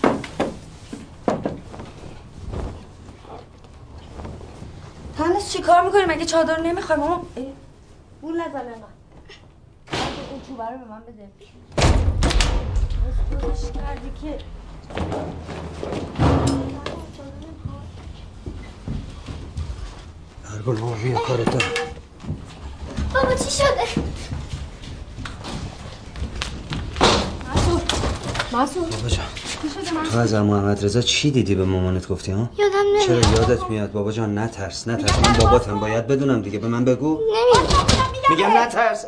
[5.16, 7.22] تو هنوز چی کار می‌کنی؟ مگه چادر نمی‌خوای؟ ماما
[8.20, 8.60] بول نزن
[10.30, 11.30] اون چوبه رو به من بده.
[13.40, 14.38] خودش کردی که.
[20.44, 21.90] هرگل بابا بیا کارت دارم.
[23.14, 24.02] بابا چی شده؟
[27.54, 27.82] مسعود
[28.52, 32.50] مسعود بابا جان چی شده تو از محمد رضا چی دیدی به مامانت گفتی ها؟
[32.58, 36.68] یادم چرا نمیاد یادت میاد بابا جان نترس نترس من باباتم باید بدونم دیگه به
[36.68, 37.20] من بگو
[38.30, 39.04] میگم نترس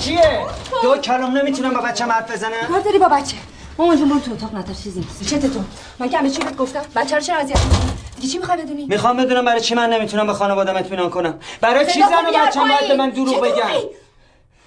[0.00, 0.46] چیه؟
[0.82, 3.36] دو کلام نمی‌تونم با بچه حرف بزنم کار داری با بچه
[3.78, 5.60] مامان جون برو تو اتاق نتر چیزی نیست چته تو
[5.98, 7.90] من که همه چی بهت گفتم بچه رو چرا اذیت می‌کنی
[8.20, 11.40] دیگه چی می‌خوای بدونی؟ می‌خوام بدونم برای چی من نمی‌تونم به خانوادم اطمینان کنم.
[11.60, 12.94] برای چی صدا زن و بچه‌م باید به.
[12.94, 13.70] من دروغ بگن؟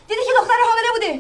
[0.08, 1.20] دیدی که دختر حامله بوده.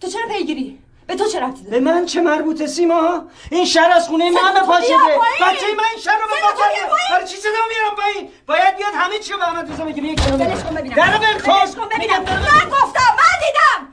[0.00, 3.90] تو چرا پیگیری؟ به تو چه ربطی داره؟ به من چه مربوطه سیما؟ این شهر
[3.90, 4.96] از خونه من پاشیده.
[4.96, 5.56] بیار پایین.
[5.56, 6.82] بچه من این شهر رو به پا پایین.
[7.10, 10.20] برای چی صدا میارم پایین؟ باید بیاد همه چی رو به احمد رضا بگیری یک
[10.20, 10.94] کن ببینم.
[10.94, 12.24] در ببینم.
[12.24, 13.88] ول من گفتم من دیدم.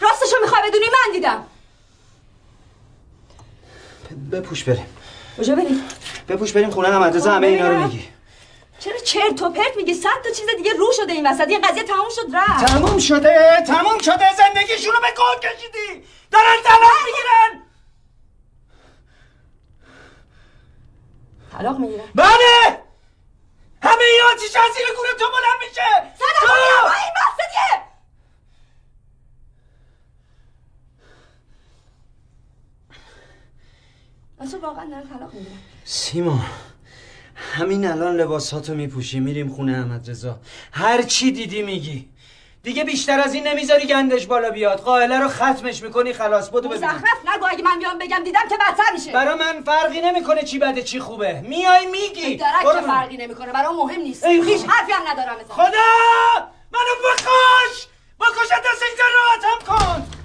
[0.00, 1.46] راستشو می‌خوای بدونی من دیدم.
[4.32, 4.86] بپوش بریم.
[5.38, 5.84] کجا بریم
[6.28, 7.88] بپوش بریم خونه احمد رضا همه اینا رو ببینم.
[7.88, 8.08] میگی.
[8.78, 11.48] چرا چرت و پرت میگی؟ صد تا چیز دیگه رو شده این وسط.
[11.48, 12.66] این قضیه تموم شد رفت.
[12.66, 14.34] تموم شده تموم شده.
[14.36, 16.04] زندگیشون رو به گل کشیدی.
[16.30, 17.62] دارن طلاق می‌گیرن.
[21.58, 22.04] طلاق می‌گیرن.
[22.14, 22.82] بله.
[23.82, 25.24] همه این آتیش از زیر گونه تو.
[25.24, 26.52] بلند میشه صدا
[34.38, 34.44] تو!
[34.44, 36.40] اصلا واقعا دارن طلاق می‌گیرن سیما
[37.36, 40.38] همین الان لباساتو میپوشی میریم خونه احمد رضا.
[40.72, 42.08] هر چی دیدی میگی.
[42.62, 44.80] دیگه بیشتر از این نمی‌ذاری گندش بالا بیاد.
[44.80, 48.56] قائله رو ختمش می‌کنی خلاص بدو ببینم مزخرف نگو اگه من بیام بگم دیدم که
[48.56, 49.12] بدتر میشه.
[49.12, 51.40] برا من فرقی نمی‌کنه چی بده چی خوبه.
[51.40, 52.36] میای میگی.
[52.36, 52.84] درک.
[52.86, 54.24] فرقی نمی‌کنه؟ برام مهم نیست.
[54.24, 54.62] ای هیچ.
[54.68, 55.68] حرفی هم ندارم خدا!
[56.72, 57.86] منو بکش!
[58.20, 58.82] بکش دست
[59.16, 60.17] راحتم کن!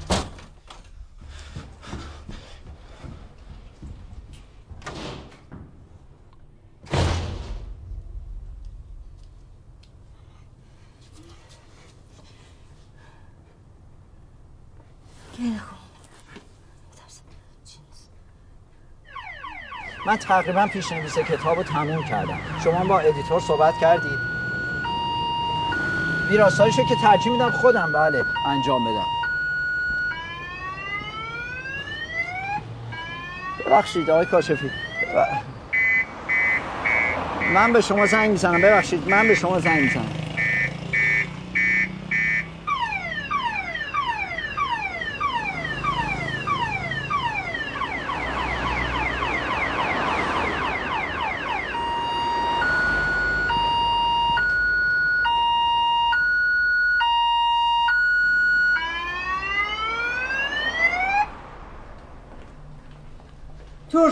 [20.05, 22.39] من تقریبا پیشنویس کتاب رو تموم کردم.
[22.63, 24.19] شما با editor صحبت کردید.
[26.29, 29.07] ویراستایشو که ترجیح میدم خودم بله انجام بدم.
[33.65, 34.71] ببخشید آقای کاشفی.
[37.53, 40.22] من به شما زنگ می‌زنم ببخشید من به شما زنگ می‌زنم.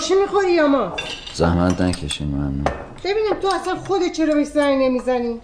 [0.02, 0.96] ترشی می‌خوری یا ما
[1.34, 2.64] زحمت نکشین ممنون.
[3.04, 5.40] ببینم تو اصلا خودت چرا بهش زنگ نمی‌زنی؟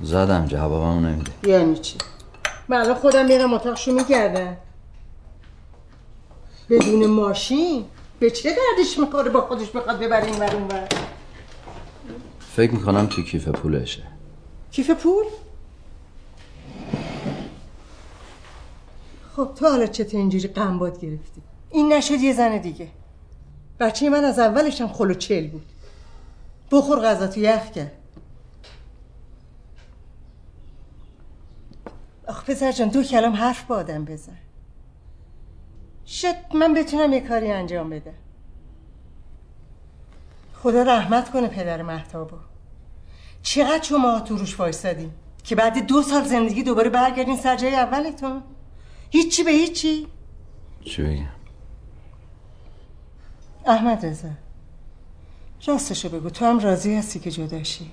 [0.00, 1.32] زدم جوابمو نمیده.
[1.44, 1.98] یعنی چی؟
[2.68, 4.56] من الان خودم میرم اتاقشو میگردم.
[6.70, 7.84] بدون ماشین؟
[8.20, 10.88] به چه دردش می‌خوره با خودش بخواد ببره این اون ور؟
[12.56, 14.02] فکر می‌کنم تو کیف پولشه.
[14.70, 15.24] کیف پول؟
[19.36, 22.88] خب تو حالا چطور اینجوری قنباد گرفتی؟ این نشد یه زن دیگه.
[23.82, 25.66] بچه من از اولش هم خلو چل بود.
[26.70, 27.92] بخور غذا تو یخ کرد.
[32.28, 34.38] آخ پسر جان دو کلام حرف با آدم بزن.
[36.06, 38.14] شد من بتونم یه کاری انجام بدم.
[40.54, 42.36] خدا رحمت کنه پدر محتابو
[43.42, 45.10] چقدر شما تو روش وایسادین
[45.44, 48.42] که بعد دو سال زندگی دوباره برگردین سر جای اولتون؟
[49.10, 50.06] هیچی به هیچی؟
[50.84, 51.41] چی بگم؟
[53.66, 54.28] احمد رضا
[55.66, 57.90] راستشو بگو تو هم راضی هستی که جداشی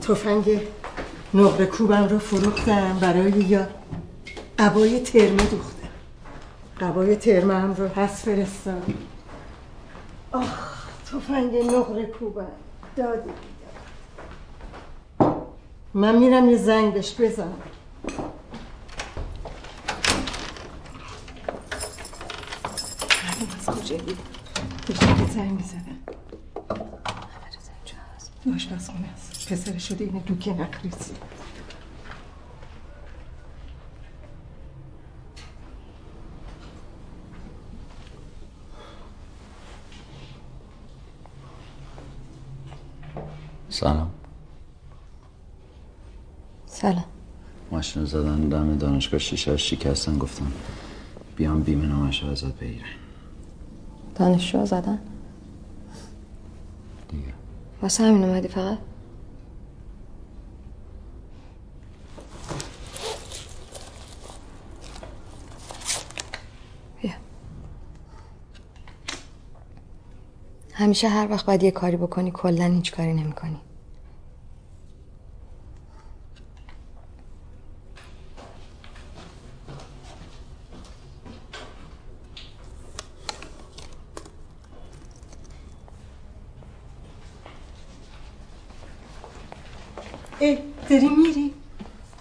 [0.00, 0.60] تفنگ
[1.34, 3.66] نقره کوبم رو فروختم برای یا
[4.58, 5.88] قبای ترمه دوختم
[6.80, 8.82] قبای ترمه هم رو پس فرستم
[10.32, 12.46] آخ تفنگ نقره کوبم.
[12.96, 13.30] دادی.
[15.94, 17.62] من میرم یه زنگ بهش بزنم.
[23.58, 24.18] از کجا بود
[24.86, 24.98] بهش
[25.30, 25.98] زنگ می‌زنم.
[28.44, 29.52] تو آشپزخونه است.
[29.52, 31.14] پسر شده اینه دوکه نقریسی
[43.68, 44.19] سلام.
[46.82, 47.04] سلام.
[47.70, 50.52] ماشین زدن دم دانشگاه شیشه شکستن گفتم
[51.36, 52.84] بیام بیمه نامش رو ازت بگیرن
[54.14, 54.98] دانشجو زدن؟
[57.08, 57.32] دیگه.
[57.82, 58.78] واسه همین اومدی فقط؟
[67.02, 67.12] بیا.
[70.72, 73.56] همیشه هر وقت باید یه کاری بکنی کلا هیچ کاری نمی‌کنی.
[90.40, 90.58] ای
[90.90, 91.54] داری میری؟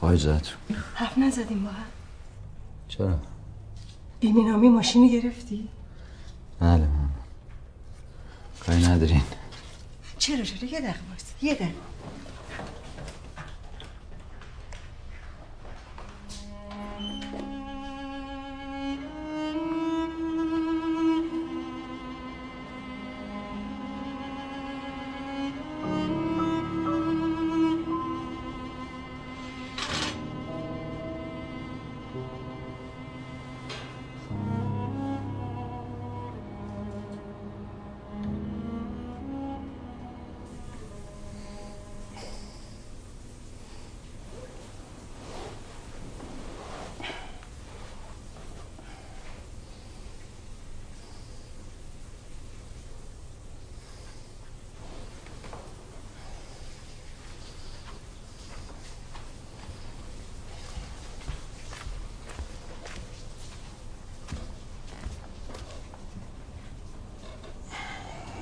[0.02, 0.48] پای زد.
[0.94, 1.86] حرف نزدیم با هم.
[2.88, 3.20] چرا؟
[4.20, 5.70] بیمینامی ماشینی گرفتی؟
[6.60, 6.88] بله
[8.60, 9.22] کاری ندارین.
[10.18, 11.00] چرا چرا؟ یه دقیقه
[11.42, 11.89] یه دقیقه.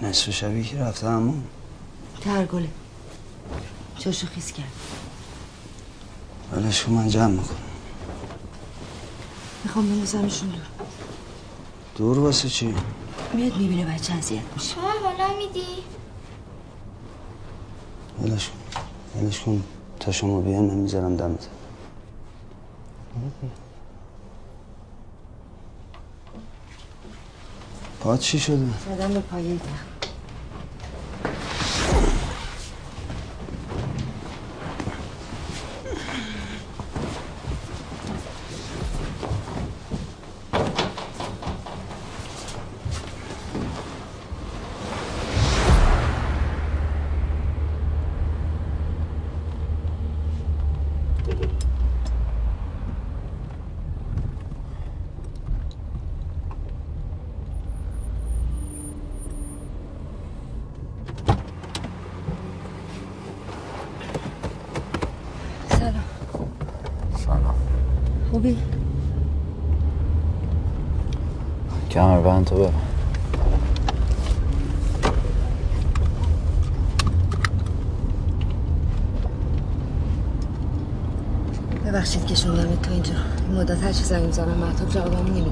[0.07, 1.43] نصف شبی که رفته همون
[2.21, 2.69] ترگله.
[3.97, 4.71] چاشو خیس کرد.
[6.51, 7.57] ولش من جمع می‌کنم.
[9.63, 10.61] می‌خوام بندازمشون دور.
[11.95, 12.75] دور واسه چی؟
[13.33, 14.75] میاد می‌بینه بچه اذیت میشه.
[14.75, 15.65] شما حالا میدی؟
[18.21, 19.63] ولش کن ولش کن
[19.99, 21.37] تا شما بیان من می‌ذارم دم
[27.99, 29.59] پات چی شده؟ زدم به پایه در
[65.69, 65.93] سلام
[67.17, 67.55] سلام
[68.31, 68.57] خوبی؟
[71.91, 72.73] کمربند تو ببن
[81.85, 83.13] ببخشید که شما تو اینجا
[83.49, 85.51] این مدت هر چی زنگ می‌زنم محتاب جوابمو نمیده.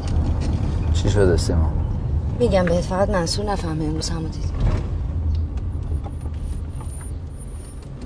[0.94, 1.72] چی شده سیما؟
[2.40, 4.50] میگم بهت فقط منصور نفهمه امروز همو دید.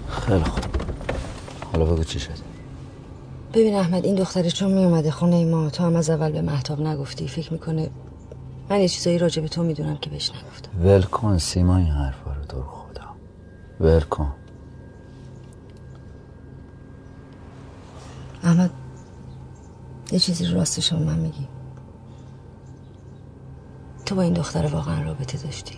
[0.10, 0.64] خیلی خوب.
[1.74, 2.32] حالا بگو چی شد
[3.54, 7.28] ببین احمد این دختره چون میومده خونه ما تو هم از اول به محتاب نگفتی.
[7.28, 7.90] فکر می‌کنه
[8.70, 10.86] من یه چیزایی راجع به تو می‌دونم که بهش نگفتم.
[10.86, 13.06] ول کن سیما این حرفا رو تو رو خدا.
[13.80, 14.32] ول کن
[18.44, 18.70] احمد
[20.12, 21.48] یه چیزی راستش رو من میگی.
[24.06, 25.76] تو با این دختر واقعا رابطه داشتی.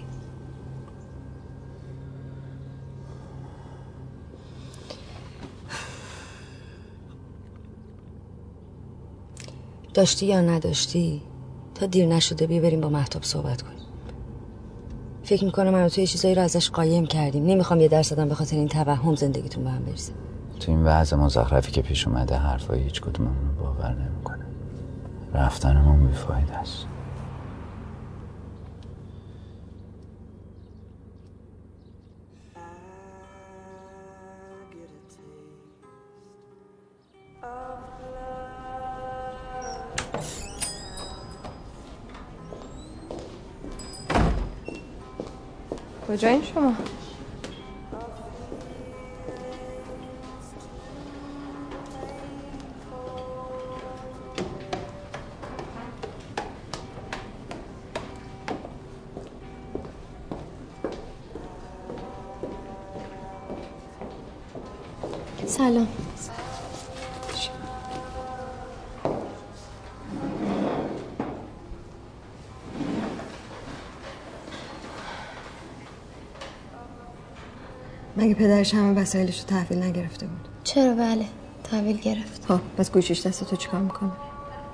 [9.93, 11.21] داشتی یا نداشتی
[11.75, 13.77] تا دیر نشده بیا بریم با محتاب صحبت کنیم.
[15.23, 17.45] فکر می‌کنم من تو یه چیزایی رو ازش قایم کردیم.
[17.45, 20.13] نمی‌خوام یه درصدم به خاطر این توهم زندگیتون به هم بریزه.
[20.61, 24.45] تو این وضع مزخرفی که پیش اومده حرفای هیچ کدوممون رو باور نمی‌کنه
[25.33, 26.85] رفتنمون بیفاید است
[46.07, 46.73] کجایین شما؟
[78.41, 80.47] پدرش همه وسایلش رو تحویل نگرفته بود.
[80.63, 81.25] چرا؟ بله
[81.63, 82.45] تحویل گرفت.
[82.45, 84.11] خب پس گوشیش دست تو چیکار می‌کنه؟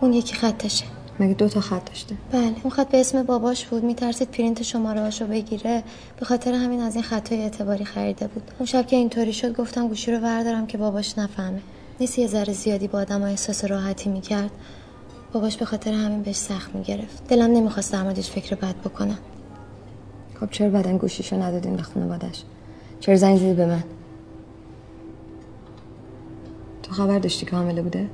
[0.01, 0.85] اون یکی خطشه.
[1.19, 3.83] مگه دو تا خط داشته؟ بله اون خط به اسم باباش بود.
[3.83, 5.83] میترسید پرینت شماره هاشو بگیره؟
[6.19, 8.51] به خاطر همین از این خطای اعتباری خریده بود.
[8.59, 11.61] اون شب که اینطوری شد گفتم گوشی رو بردارم که باباش نفهمه.
[11.99, 14.51] نیست یه ذره زیادی با آدم احساس راحتی می‌کرد.
[15.33, 17.27] باباش به خاطر همین بهش سخت می‌گرفت.
[17.27, 19.17] دلم نمی‌خواست در موردش فکر بد بکنم
[20.39, 22.43] خب چرا بعدن گوشیشو ندادین به خانوادش
[22.99, 23.83] چرا زنگ زدی به من؟
[26.83, 28.09] تو خبر داشتی که حامله بوده؟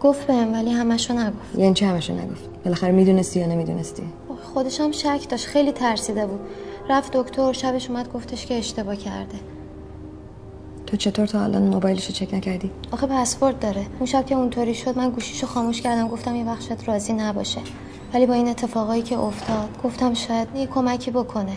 [0.00, 1.58] گفت بهم ولی همشو نگفت.
[1.58, 4.02] یعنی چه همشو نگفت؟ بالاخره می‌دونستی یا نمی‌دونستی؟
[4.42, 6.40] خودش هم شک داشت خیلی ترسیده بود.
[6.90, 9.38] رفت دکتر شبش اومد گفتش که اشتباه کرده.
[10.86, 13.86] تو چطور تا الان موبایلشو چک نکردی؟ آخه پسورد داره.
[13.98, 17.60] اون شب که اونطوری شد من گوشیشو خاموش کردم گفتم یه وقت شاید راضی نباشه.
[18.14, 21.52] ولی با این اتفاقایی که افتاد گفتم شاید یه کمکی بکنه.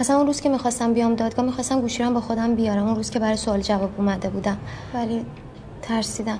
[0.00, 2.86] اصلا اون روز که می‌خواستم بیام دادگاه می‌خواستم گوشی رو با خودم بیارم.
[2.86, 4.58] اون روز که برای سوال جواب اومده بودم.
[4.94, 5.26] ولی
[5.82, 6.38] ترسیدم.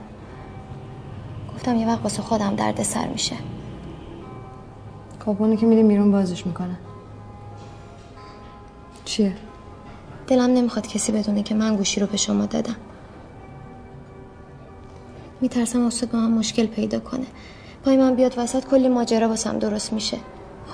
[1.55, 3.36] گفتم یه وقت واسه خودم درد سر میشه.
[5.24, 6.76] خب اونو که میریم بیرون بازش می‌کنن
[9.05, 9.36] چیه؟
[10.26, 12.76] دلم نمی‌خواد کسی بدونه که من گوشی رو به شما دادم.
[15.40, 17.26] میترسم استاد با هم مشکل پیدا کنه.
[17.85, 20.18] پای من بیاد وسط کلی ماجرا واسم درست میشه.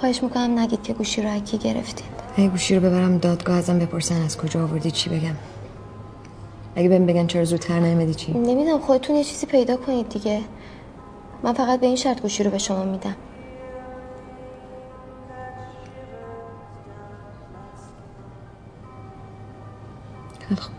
[0.01, 2.07] خواهش می‌کنم نگید که گوشی رو اکی گرفتید.
[2.37, 5.35] اگه گوشی رو ببرم دادگاه ازم بپرسن از کجا آوردی چی بگم.
[6.77, 10.41] اگه بهم بگن چرا زودتر نیومدی چی؟ نمی‌دونم خودتون یه چیزی پیدا کنید دیگه.
[11.43, 13.17] من فقط به این شرط گوشی رو به شما میدم.
[20.49, 20.75] خیلی خوب.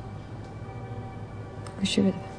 [1.79, 2.30] گوشی بده.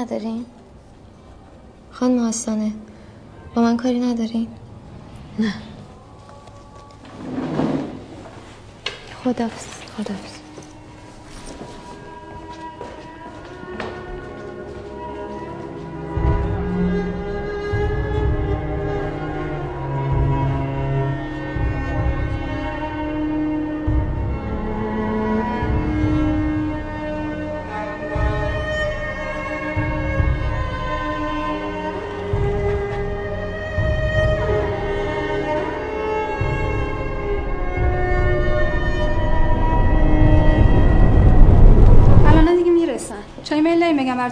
[0.00, 0.46] ندارین؟
[1.90, 2.72] خانم آستانه
[3.54, 4.48] با من کاری ندارین؟
[5.38, 5.54] نه
[9.24, 9.66] خدافز
[9.96, 10.39] خدافز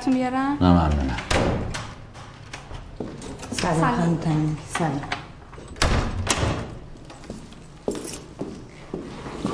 [0.08, 1.16] براتون بیارم نه ممنونم.
[3.50, 3.96] سلام سلام.
[3.96, 4.56] خانم تنی.
[4.78, 5.00] سلام.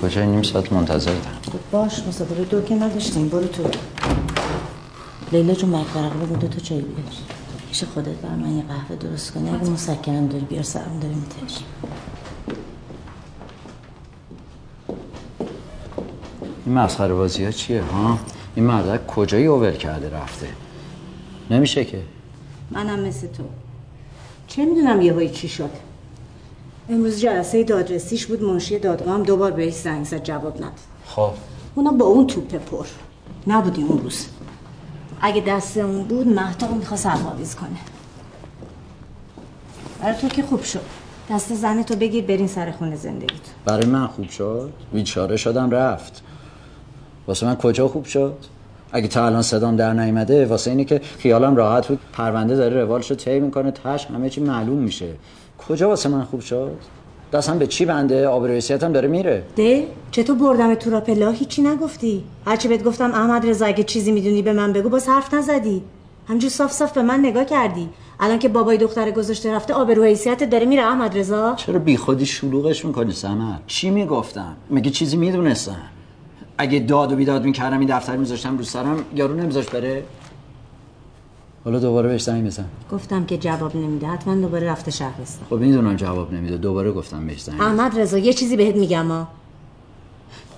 [0.02, 3.28] کجای نیم ساعت منتظرتم خب باش مسابقه دو که نداشتیم.
[3.28, 3.62] برو تو.
[5.32, 7.06] لیلا جون مقبره بگو دو تا چای بیار.
[7.68, 9.50] میشه خودت بر من یه قهوه درست کنی.
[9.50, 11.58] اگه مسکنم داری بیار سرم داری میتش
[16.66, 18.18] این مسخره بازی ها چیه ها؟
[18.54, 20.46] این مردک کجایی اوور کرده رفته؟
[21.50, 22.02] نمیشه که؟
[22.70, 23.44] منم مثل تو.
[24.48, 25.70] چه می‌دونم یه هایی چی شد؟
[26.88, 30.72] امروز جلسه دادرسیش بود منشی دادگاه هم دوبار بهش زنگ زد جواب نداد.
[31.06, 31.30] خب.
[31.74, 32.86] اونا با اون توپ پر.
[33.46, 34.26] نبودی اون روز.
[35.20, 37.76] اگه دست اون بود مهتاب می‌خواست حوادیز کنه.
[40.00, 40.80] برای تو که خوب شد.
[41.30, 43.40] دست زن تو بگیر برین سر خونه زندگیت.
[43.64, 46.22] برای من خوب شد؟ بیچاره شدم رفت.
[47.28, 48.34] واسه من کجا خوب شد؟
[48.92, 51.98] اگه تا الان صدام در نیامده واسه اینه که خیالم راحت بود.
[52.12, 55.08] پرونده داره روالشو طی می‌کنه تش همه چی معلوم میشه.
[55.68, 56.72] کجا واسه من خوب شد؟
[57.32, 59.42] دستم به چی بنده؟ آبروی حیثیتم داره میره.
[59.56, 62.24] ده چطور بردم تو را پلا؟ هیچی نگفتی.
[62.46, 65.82] هرچی بهت گفتم احمد رضا اگه چیزی می‌دونی به من بگو باز حرف نزدی.
[66.28, 67.88] همجور صاف صاف به من نگاه کردی.
[68.20, 71.54] الان که بابای دختر گذاشته رفته آبرو حیثیت داره میره احمد رضا.
[71.56, 75.82] چرا بیخودی شلوغش می‌کنی سمر چی می‌گفتم مگه چیزی می‌دونستم
[76.58, 80.02] اگه داد و بیداد می‌کردم این دفتر میذاشتم رو سرم یارو نمیذاش بره.
[81.64, 82.64] حالا دوباره بهش زنگ بزن.
[82.92, 87.42] گفتم که جواب نمیده حتما دوباره رفته شهرستان خب می‌دونم جواب نمیده دوباره گفتم بهش
[87.42, 87.60] زنگ.
[87.60, 89.28] احمد رضا یه چیزی بهت میگم ها.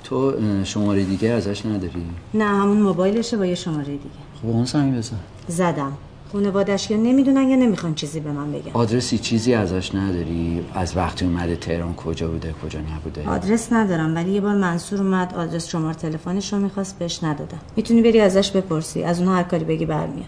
[0.05, 0.33] تو
[0.65, 4.01] شماره دیگه ازش نداری؟ نه همون موبایلشه با یه شماره دیگه.
[4.43, 5.17] خب اون زنگ بزن.
[5.49, 5.93] زدم.
[6.33, 8.71] خانوادش یا نمی‌دونن یا نمی‌خوان چیزی به من بگن.
[8.73, 14.31] آدرسی چیزی ازش نداری؟ از وقتی اومده تهران کجا بوده کجا نبوده؟ آدرس ندارم ولی
[14.31, 17.61] یه بار منصور اومد آدرس شماره تلفنش رو می‌خواست بهش ندادم.
[17.77, 20.27] می‌تونی بری ازش بپرسی از اونها هر کاری بگی برمیاد.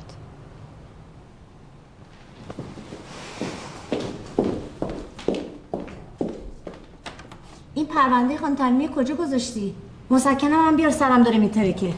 [7.74, 9.74] این پرونده خان تنمیه کجا گذاشتی؟
[10.10, 11.94] مسکنم هم بیار سرم داره میترکه.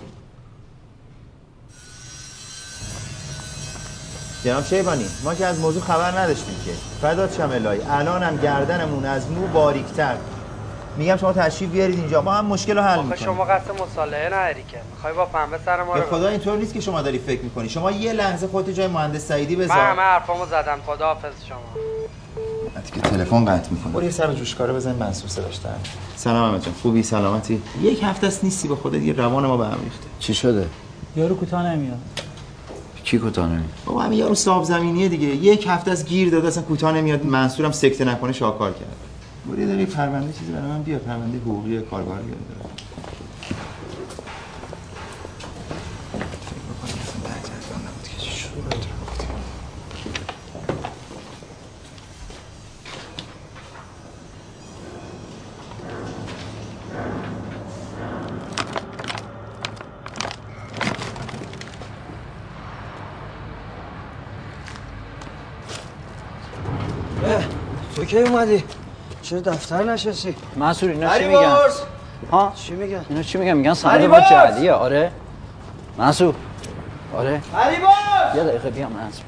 [4.45, 6.71] جناب شیبانی ما که از موضوع خبر نداشتیم که.
[7.03, 10.17] فدات شم الهی الانم گردنمون از مو باریکتر.
[10.97, 12.23] میگم شما تشریف بیارید اینجا.
[12.23, 13.17] ما هم مشکل رو حل می‌کنیم.
[13.17, 14.77] شما قصد مصالحه نداری که.
[14.95, 17.69] می‌خوای با پنبه سر ما رو خدا اینطور نیست که شما داری فکر می‌کنی.
[17.69, 20.79] شما یه لحظه خودت جای مهندس سعیدی من بذار همه حرفامو زدم.
[20.87, 21.59] خداحافظ شما.
[22.77, 23.93] وقتی که تلفن قطع می‌کنه.
[23.93, 25.61] برو یه سر جوشکاره بزن منصور صداش
[26.17, 26.75] سلام احمد جان.
[26.83, 30.07] خوبی؟ سلامتی؟ یک هفته است نیستی به خودت یه روان ما به هم ریخته.
[30.19, 30.67] چی شده؟
[31.17, 31.99] یارو کوتاه نمیاد.
[33.05, 35.27] کی کوتاه نمیاد بابا همین یارو صاحب زمینیه دیگه.
[35.27, 37.27] یک هفته از گیر داده اصلا کوتاه نمیاد.
[37.27, 40.99] منصورم سکته نکنه شاکار کرد یه داری پرونده چیزی برای من بیا.
[40.99, 42.70] پرونده حقوقی کاربر بیار
[68.11, 68.65] کی اومدی؟
[69.23, 71.57] چرا دفتر نشستی؟ منصور اینا چی میگن!
[72.33, 74.21] ها چی میگن؟ اینا چی میگن میگن سند ما!
[74.21, 75.13] جعلیه آره
[75.99, 76.35] منصور
[77.17, 77.77] آره علی!
[78.37, 79.25] یه دقیقه بیا منصور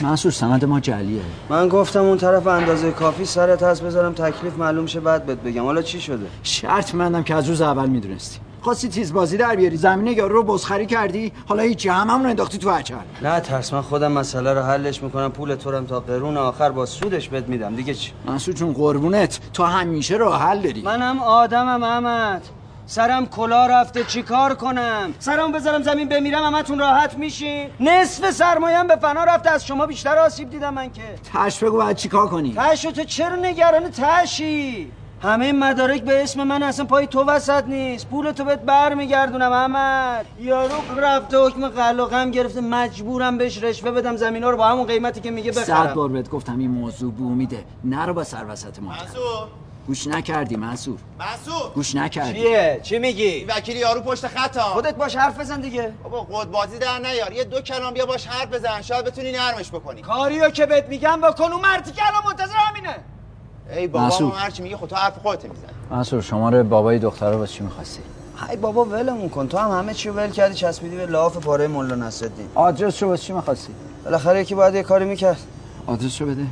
[0.00, 4.86] منصور سند ما جعلیه من گفتم اون طرف اندازه کافی سرت هست بذارم تکلیف معلوم
[4.86, 8.88] شه بعد بهت بگم حالا چی شده؟ شرط مندم که از روز اول می‌دونستی خواستی
[8.88, 9.76] تیز بازی در بیاری.
[9.76, 14.12] زمینه یارو رو بزخری کردی؟ حالا هیچی هممون انداختی تو اچل نه ترس من خودم
[14.12, 17.76] مسئله رو حلش می‌کنم پول تو رو هم تا قرون آخر با سودش بهت میدم.
[17.76, 19.40] دیگه چی؟ منصور جون قربونت.
[19.52, 20.82] تو همیشه راه حل داری.
[20.82, 22.42] منم آدمم احمد.
[22.86, 28.96] سرم کلا رفته چیکار کنم؟ سرم بذارم زمین بمیرم همتون راحت میشی نصف سرمایم به
[28.96, 31.02] فنا رفته از شما بیشتر آسیب دیدم من که.
[31.34, 36.62] تش بگو باید چیکار کنی؟ تشو تو چرا نگران تشی؟ همه مدارک به اسم من
[36.62, 38.08] اصلا پای تو وسط نیست.
[38.08, 40.26] پول تو بهت بر میگردونم احمد.
[40.40, 45.30] یارو رفته حکم قلقم گرفته مجبورم بهش رشوه بدم زمینا رو با همون قیمتی که
[45.30, 48.92] میگه صد بخرم بار بهت گفتم این موضوع بومیده نرو با سر وسط ما.
[49.86, 50.98] گوش نکردی منصور.
[51.18, 51.70] منصور.
[51.74, 52.40] گوش نکردی.
[52.40, 54.60] چیه؟ چی میگی؟ وکیل یارو پشت خطا.
[54.60, 55.92] خودت باش حرف بزن دیگه.
[56.02, 57.32] بابا قد بازی در نیار.
[57.32, 58.82] یه دو کلام بیا باش حرف بزن.
[58.82, 60.02] شاید بتونی نرمش بکنی.
[60.02, 62.96] کاریو که بهت میگم بکن اون مردی که الان منتظر همینه.
[63.70, 64.26] ای بابا منصور.
[64.26, 65.70] اون هرچی میگه خود تو حرف خودت می‌زنی.
[65.90, 68.00] منصور شماره بابای دختره واسه چی می‌خواستی؟
[68.50, 69.48] ای بابا ولمون کن.
[69.48, 72.46] تو هم همه چی ول کردی چسبیدی به لاف پاره مولا نصرالدین.
[72.54, 73.72] آدرس رو واسه چی می‌خواستی؟
[74.04, 75.40] بالاخره یکی باید یه کاری می‌کرد.
[75.86, 76.46] آدرس رو بده.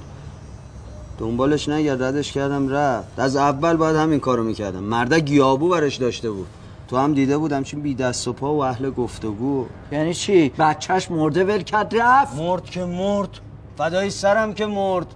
[1.18, 3.18] دنبالش نگرد ردش کردم رفت.
[3.18, 4.82] از اول باید همین کارو می‌کردم.
[4.82, 6.46] مرده گیابو برش داشته بود.
[6.88, 9.66] تو هم دیده بودم چون بی دست و پا و اهل گفتگو.
[9.92, 13.28] یعنی چی؟ بچهش مرده ول کرد رفت؟ مرد که مرد.
[13.78, 15.06] فدای سرم که مرد.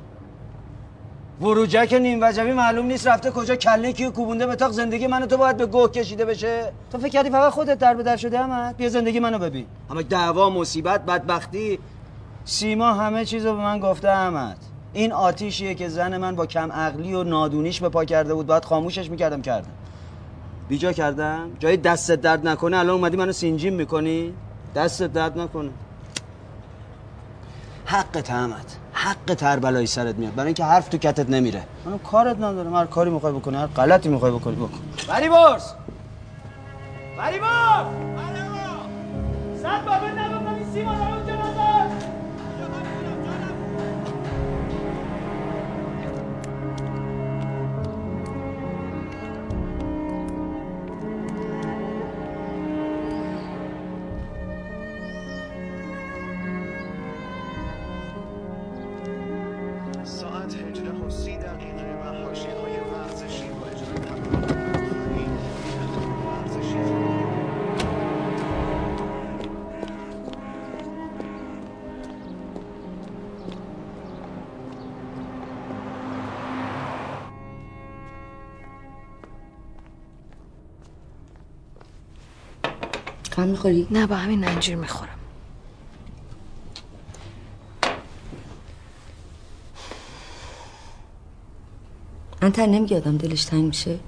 [1.41, 5.37] وروجک نیم وجبی معلوم نیست رفته کجا کله کیو کوبونده به تاق زندگی منو تو
[5.37, 6.73] باید به گوه کشیده بشه.
[6.93, 9.67] تو فکر کردی فقط خودت در به در شده احمد؟ بیا زندگی منو ببین.
[9.91, 11.79] اما دعوا مصیبت بدبختی.
[12.45, 14.57] سیما همه چیزو به من گفته احمد.
[14.93, 18.47] این آتیشیه که زن من با کم عقلی و نادونیش به پا کرده بود.
[18.47, 19.71] باید خاموشش می‌کردم کردم.
[20.69, 21.51] بیجا کردم.
[21.59, 22.77] جای دستت درد نکنه.
[22.79, 24.35] الان اومدی منو سینجیم می‌کنی؟
[24.75, 25.71] دستت درد نکنه.
[27.85, 28.73] حق احمد.
[29.05, 30.35] حق تر بلایی سرت میاد.
[30.35, 31.63] برای اینکه حرف تو کتت نمیره.
[31.85, 32.75] منو کارت ندارم.
[32.75, 34.81] هر کاری می‌خوای بکنی هر غلطی می‌خوای بکنی بکن.
[35.09, 35.75] بری برس
[37.19, 37.87] بری برس
[39.63, 41.35] صد بابا نبا این سیما در اونجا
[83.49, 85.19] می‌خوری؟ نه با همین انجیر می‌خورم.
[92.43, 93.99] انتر نمیگی آدم دلش تنگ میشه؟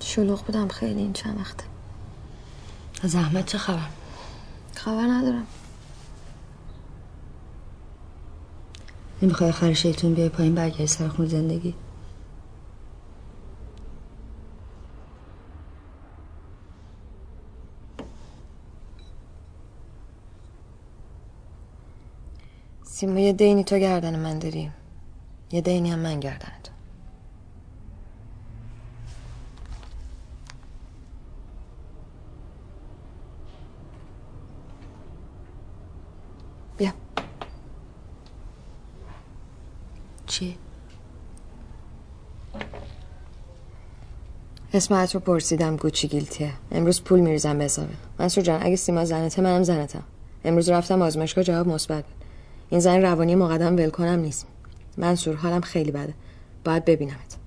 [0.00, 1.64] شلوغ بودم خیلی این چند وقته.
[3.02, 3.88] از احمد چه خبر؟
[4.74, 5.46] خبر ندارم.
[9.22, 11.74] نمی‌خوای آخر شیطون بیای پایین برگردی سر خون زندگی؟
[23.00, 24.70] سیما یه دینی تو گردن من داری.
[25.52, 26.72] یه دینی هم من گردن تو
[36.76, 36.92] بیا.
[40.26, 40.58] چی؟
[44.72, 46.52] اسمت رو پرسیدم گوچی گیلتیه.
[46.72, 50.02] امروز پول میریزم به حسابه منصور جان اگه سیما زنته منم زنتم.
[50.44, 52.04] امروز رفتم آزمایشگاه جواب مثبت
[52.70, 54.46] این زن روانی مقدم ول کنم نیست.
[54.96, 56.14] منصور حالم خیلی بده.
[56.64, 57.39] باید ببینمت.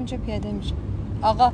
[0.00, 0.76] همینجا پیاده میشم
[1.22, 1.52] آقا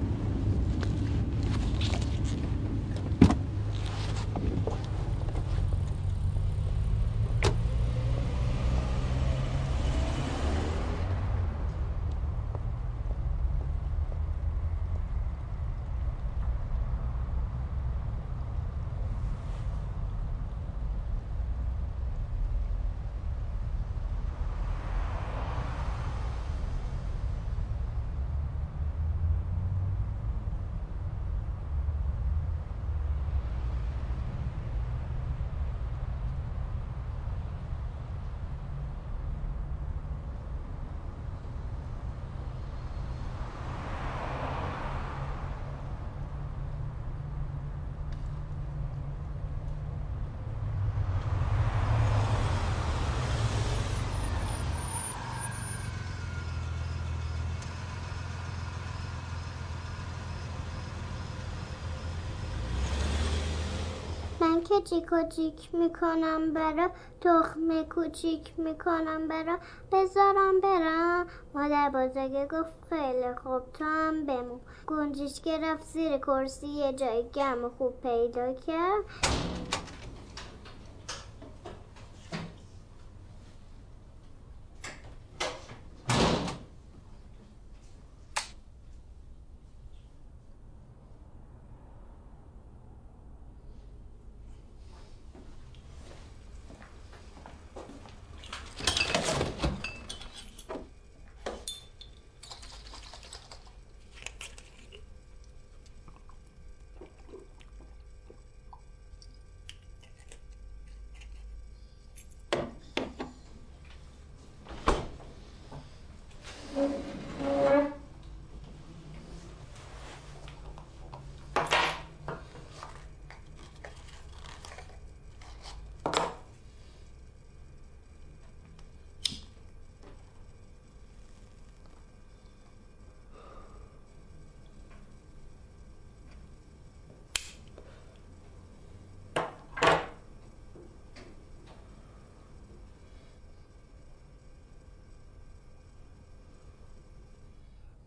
[65.13, 66.91] و جیک می‌کنم برا
[67.21, 69.59] تخم کوچیک می‌کنم برا.
[69.93, 71.27] بذارم برم.
[71.55, 74.61] مادر بزرگه گفت خیلی خوب تو هم بمون.
[74.87, 79.05] گنجیش گرفت زیر کرسی یه جای گم خوب پیدا کرد.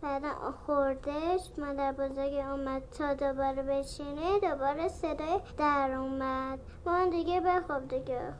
[0.02, 0.24] بعد
[0.66, 6.60] خوردش مادر بزرگ اومد تا دوباره بشینه دوباره صدای در اومد.
[6.86, 8.34] ما دیگه بخواب دیگه.